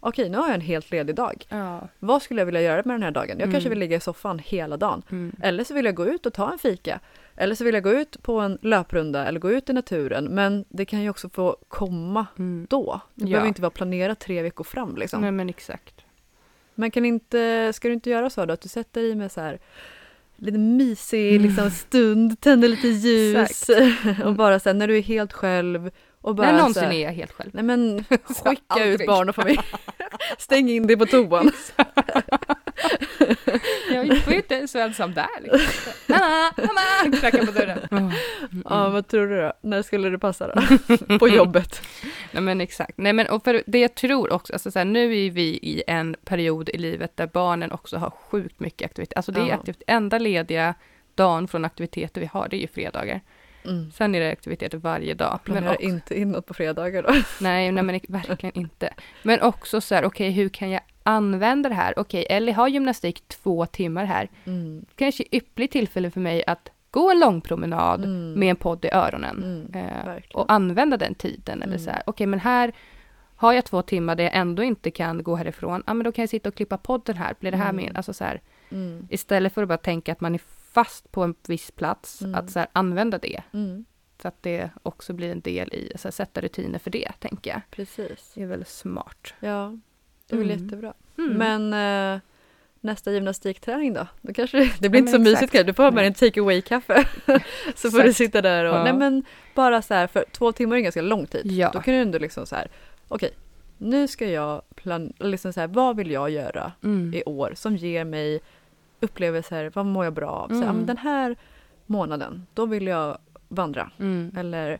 [0.00, 1.46] okej nu har jag en helt ledig dag.
[1.48, 1.88] ja.
[1.98, 3.38] Vad skulle jag vilja göra med den här dagen?
[3.38, 3.70] Jag kanske Mm.
[3.70, 5.02] vill ligga i soffan hela dagen.
[5.10, 5.36] Mm.
[5.42, 7.00] Eller så vill jag gå ut och ta en fika.
[7.36, 10.24] Eller så vill jag gå ut på en löprunda eller gå ut i naturen.
[10.24, 12.66] Men det kan ju också få komma Mm.
[12.70, 13.00] då.
[13.14, 13.26] Det Ja.
[13.30, 15.20] behöver inte vara planerat tre veckor fram liksom.
[15.20, 15.94] Nej men exakt.
[16.74, 19.40] Men kan inte, ska du inte göra så då att du sätter i med så
[19.40, 19.58] här
[20.36, 21.42] lite mysig Mm.
[21.48, 23.70] liksom, stund, tänder lite ljus
[24.24, 27.12] och bara här, när du är helt själv och bara När någonsin här, är jag
[27.12, 27.50] helt själv.
[27.54, 28.04] Nej men
[28.44, 29.60] skicka ut barn och familj.
[30.38, 31.50] Stäng in dig på toan.
[33.92, 35.26] Jag får ju inte ens vara ensam där.
[35.42, 35.58] Liksom.
[36.06, 37.16] Mamma, mamma!
[37.18, 37.78] Knackar på dörren.
[37.90, 38.10] Mm.
[38.64, 39.52] Ja, vad tror du då?
[39.60, 40.48] När skulle det passa
[41.08, 41.18] då?
[41.18, 41.82] på jobbet?
[42.32, 42.92] Nej men exakt.
[42.98, 45.82] Nej men och för det jag tror också, alltså så här, nu är vi i
[45.86, 49.16] en period i livet där barnen också har sjukt mycket aktivitet.
[49.16, 49.54] Alltså det är Ja.
[49.54, 50.74] aktivt, enda lediga
[51.14, 53.20] dagen från aktiviteter vi har, det är ju fredagar.
[53.64, 53.90] Mm.
[53.92, 55.38] Sen är det aktiviteter varje dag.
[55.44, 57.08] Men Planera också, inte in något på fredagar då.
[57.40, 58.94] nej, nej men verkligen inte.
[59.22, 61.98] Men också så här, okej hur kan jag använda det här?
[61.98, 64.28] Okej, Ellie har gymnastik två timmar här.
[64.44, 64.84] Mm.
[64.96, 68.32] Kanske ypperligt tillfälle för mig att gå en lång promenad Mm.
[68.32, 69.68] med en podd i öronen.
[69.72, 69.86] Mm.
[69.88, 71.62] Eh, och använda den tiden.
[71.62, 71.84] Eller Mm.
[71.84, 72.72] så här, okej men här
[73.36, 75.82] har jag två timmar där jag ändå inte kan gå härifrån.
[75.86, 77.34] Ja men då kan jag sitta och klippa podden här.
[77.40, 77.76] Blir det här Mm.
[77.84, 77.96] min?
[77.96, 78.40] Alltså så här,
[79.08, 80.40] istället för att bara tänka att man är
[80.72, 83.42] fast på en viss plats, att så här, använda det.
[84.22, 87.50] Så att det också blir en del i, så här, sätta rutiner för det, tänker
[87.50, 87.60] jag.
[87.70, 88.32] Precis.
[88.34, 89.34] Det är väl smart.
[89.40, 89.78] Ja,
[90.32, 90.64] det är väl Mm.
[90.64, 90.92] jättebra.
[91.18, 91.32] Mm.
[91.70, 92.20] Men eh,
[92.80, 94.06] nästa gymnastikträning då?
[94.20, 95.52] då kanske det, det blir Ja, inte så men mysigt exakt.
[95.52, 95.66] kanske.
[95.70, 97.04] Du får ha med en take away-kaffe.
[97.74, 98.16] så får du Exakt.
[98.16, 98.74] sitta där och...
[98.76, 98.84] Ja.
[98.84, 99.24] Nej men
[99.54, 101.46] bara så här, för två timmar är en ganska lång tid.
[101.52, 101.70] Ja.
[101.72, 102.68] Då kan du ändå liksom så här,
[103.08, 103.30] okej,
[103.78, 105.12] nu ska jag plan...
[105.18, 107.14] Liksom så här, vad vill jag göra Mm.
[107.14, 108.40] i år som ger mig
[109.00, 110.48] upplevelser, vad mår jag bra av?
[110.48, 110.86] Så Mm.
[110.86, 111.36] den här
[111.86, 113.18] månaden, då vill jag
[113.48, 113.90] vandra.
[114.00, 114.32] Mm.
[114.38, 114.78] Eller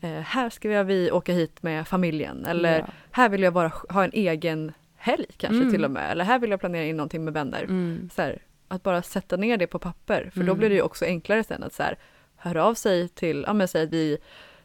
[0.00, 2.44] eh, här ska vi åka hit med familjen.
[2.46, 2.86] Eller Ja.
[3.10, 4.72] här vill jag bara ha en egen
[5.04, 5.70] helg kanske Mm.
[5.72, 6.10] till och med.
[6.10, 7.62] Eller här vill jag planera in någonting med vänner.
[7.62, 8.10] Mm.
[8.14, 10.30] Så här, att bara sätta ner det på papper.
[10.34, 10.58] För då Mm.
[10.58, 11.98] blir det ju också enklare sen att så här,
[12.36, 14.18] höra av sig till, ja men säg att vi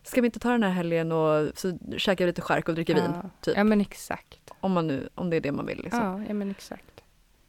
[0.04, 2.96] ska vi inte ta den här helgen och så käkar vi lite chark och dricker
[2.96, 3.04] vin?
[3.24, 3.30] ja.
[3.42, 3.58] typ.
[3.58, 4.40] ja, men exakt.
[4.60, 5.82] Om, man nu, om det är det man vill.
[5.84, 6.00] Liksom.
[6.04, 6.84] Ja, ja, men exakt.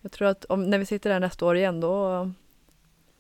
[0.01, 2.30] Jag tror att om, när vi sitter där nästa år igen då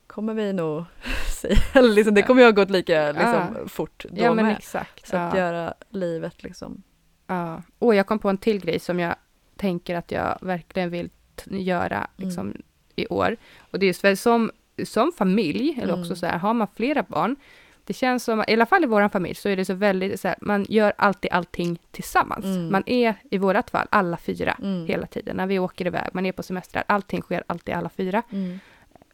[0.06, 0.84] kommer vi nog
[1.40, 4.56] säga, eller liksom, det kommer ju ha gått lika liksom, fort då Ja, men med.
[4.56, 5.08] exakt.
[5.08, 5.40] Så att ja.
[5.40, 6.82] göra livet liksom.
[7.26, 7.62] Ja.
[7.78, 9.14] Och jag kom på en till grej som jag
[9.60, 11.10] tänker att jag verkligen vill
[11.46, 12.08] göra Mm.
[12.16, 12.54] liksom,
[12.96, 13.36] i år.
[13.60, 14.50] Och det är just väl som,
[14.84, 16.16] som familj, eller också Mm.
[16.16, 17.36] så här, har man flera barn,
[17.84, 20.28] det känns som, i alla fall i vår familj, så är det så väldigt så
[20.28, 22.44] här, man gör alltid allting tillsammans.
[22.44, 22.72] Mm.
[22.72, 24.86] Man är i vårat fall alla fyra Mm.
[24.86, 25.36] hela tiden.
[25.36, 28.22] När vi åker iväg, man är på semestrar, allting sker alltid alla fyra.
[28.32, 28.58] Mm.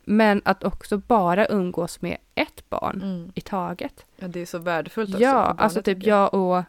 [0.05, 3.33] Men att också bara umgås med ett barn Mm.
[3.35, 4.07] i taget.
[4.17, 6.63] Ja, det är så värdefullt också Ja, alltså typ jag och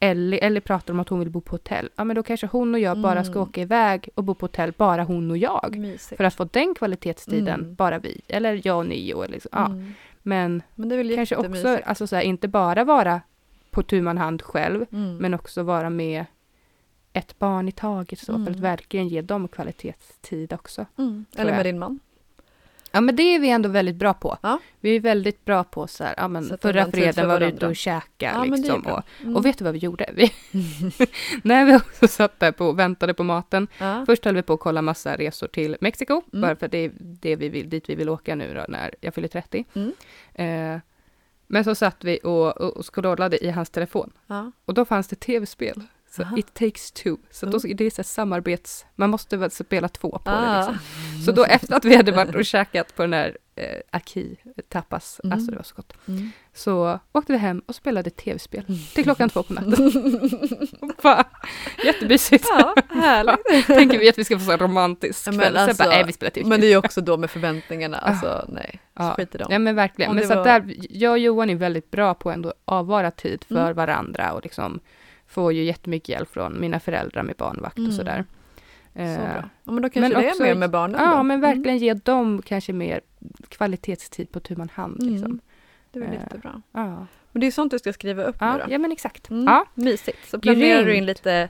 [0.00, 1.90] Ellie, Ellie pratar om att hon vill bo på hotell.
[1.96, 3.42] Ja, men då kanske hon och jag bara ska Mm.
[3.42, 5.76] åka iväg och bo på hotell, bara hon och jag.
[5.78, 6.16] Mysigt.
[6.16, 7.74] För att få den kvalitetstiden, Mm.
[7.74, 8.20] bara vi.
[8.28, 9.26] Eller jag och Nio.
[9.26, 9.48] Liksom.
[9.52, 9.66] Ja.
[9.66, 9.92] Mm.
[10.22, 13.20] Men Men kanske också, alltså så här, inte bara vara
[13.70, 15.16] på tu man hand själv, Mm.
[15.16, 16.24] men också vara med
[17.12, 18.60] ett barn i taget så, för att Mm.
[18.60, 20.86] verkligen ge dem kvalitetstid också.
[20.98, 21.24] mm.
[21.36, 21.56] Eller jag.
[21.56, 22.00] med din man.
[22.92, 24.38] Ja, men det är vi ändå väldigt bra på.
[24.42, 24.58] Ja.
[24.80, 27.46] Vi är väldigt bra på så här, ja men Sätta förra fredagen för var vi
[27.46, 28.86] ute och käkade Ja, liksom.
[28.86, 29.36] Och, Mm.
[29.36, 30.10] och vet du vad vi gjorde?
[30.14, 30.32] Vi,
[31.42, 33.68] när vi också satt där på och väntade på maten.
[33.78, 34.02] ja.
[34.06, 36.40] Först höll vi på att kolla massa resor till Mexiko, Mm.
[36.42, 38.94] bara för att det är det vi vill, dit vi vill åka nu då, när
[39.00, 39.64] jag fyller 30.
[39.74, 39.92] Mm.
[40.34, 40.80] Eh,
[41.46, 44.52] men så satt vi och, och, och scrollade i hans telefon Ja.
[44.64, 45.80] och då fanns det tv-spel.
[46.12, 46.36] Så Aha.
[46.38, 47.16] It takes two.
[47.30, 47.76] Så då, Mm.
[47.76, 48.86] det är så samarbets...
[48.94, 50.58] Man måste väl spela två på det Ah.
[50.58, 50.78] liksom.
[51.24, 54.36] Så då efter att vi hade varit och käkat på den här eh, Aki
[54.68, 55.32] tapas, Mm.
[55.32, 56.30] alltså det var så gott, Mm.
[56.54, 59.92] så åkte vi hem och spelade tv-spel till klockan två på natten.
[61.02, 61.24] Bara,
[61.84, 62.46] Jättemysigt.
[62.48, 63.66] Ja, härligt.
[63.66, 65.36] Tänker vi att vi ska få så romantisk kväll.
[65.36, 66.48] men alltså, bara, nej vi spelar tv-spel.
[66.48, 69.14] Men det är ju också då med förväntningarna, alltså nej, Ja.
[69.16, 69.48] skit i dem.
[69.52, 70.14] Ja men verkligen.
[70.14, 73.10] Men det så var- där, jag och Johan är väldigt bra på ändå att avvara
[73.10, 73.74] tid för Mm.
[73.76, 74.80] varandra och liksom
[75.30, 77.88] får ju jättemycket hjälp från mina föräldrar med barnvakt Mm.
[77.88, 78.24] och sådär.
[78.94, 79.48] Så Eh, bra.
[79.64, 81.22] Ja, men då kanske men det också- är mer med barnen Ja, då.
[81.22, 81.40] men Mm.
[81.40, 83.00] verkligen ge dem kanske mer
[83.48, 85.02] kvalitetstid på tu man hand.
[85.02, 85.12] Mm.
[85.14, 85.40] Liksom.
[85.92, 86.62] Det är väl Eh, jättebra.
[86.72, 87.06] Ja.
[87.32, 88.72] Men det är sånt du ska skriva upp Ja, nu då.
[88.72, 89.30] ja, men exakt.
[89.30, 89.44] Mm.
[89.44, 89.64] Ja.
[89.74, 90.28] Mysigt.
[90.30, 90.98] Så planerar du Grymt.
[90.98, 91.48] in lite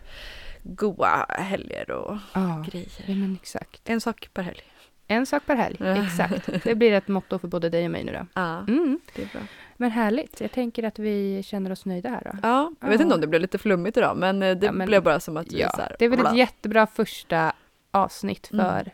[0.63, 2.65] goa helger och Ja.
[2.71, 2.89] grejer.
[3.07, 3.89] ja, men exakt.
[3.91, 4.61] En sak per helg.
[5.07, 6.65] En sak per helg, exakt.
[6.65, 8.27] Det blir ett motto för både dig och mig nu då.
[8.35, 9.01] Ja, Mm.
[9.15, 9.41] det är bra.
[9.81, 10.41] Men härligt.
[10.41, 12.39] Jag tänker att vi känner oss nöjda här då.
[12.43, 13.03] Ja, jag vet Ja.
[13.05, 15.37] inte om det blev lite flummigt idag, men eh, det Ja, men- blev bara som
[15.37, 16.31] att vi Ja, så här, det är väl bla.
[16.31, 17.53] ett jättebra första
[17.91, 18.67] avsnitt Mm.
[18.67, 18.91] för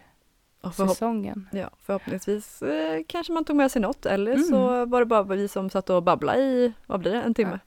[0.62, 1.48] förhopp- säsongen.
[1.52, 4.44] ja, förhoppningsvis eh, kanske man tog med sig något, eller Mm.
[4.44, 7.58] så var det bara vi som satt och babblade i, vad blir det, en timme?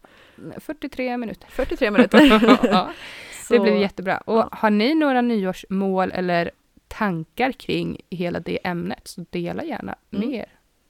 [0.59, 1.47] 43 minuter.
[1.49, 2.19] 43 minuter.
[2.71, 2.89] ja,
[3.49, 4.17] det blev jättebra.
[4.17, 4.49] Och ja.
[4.51, 6.51] har ni några nyårsmål eller
[6.87, 10.29] tankar kring hela det ämnet så dela gärna Mm.
[10.29, 10.45] mer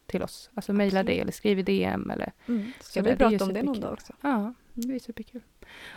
[0.09, 0.49] till oss.
[0.55, 2.71] Alltså mejla det eller skriv i DM eller Mm.
[2.79, 4.13] Ska vi prata om det någon dag också?
[4.21, 5.41] ja, det är superkul.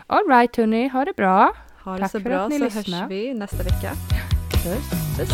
[0.07, 1.55] All right hörni, ha det bra.
[1.83, 3.03] Ha det Tack så för bra att ni så lyssnade.
[3.03, 3.91] hörs vi nästa vecka.
[4.63, 5.17] Puss.
[5.17, 5.29] Puss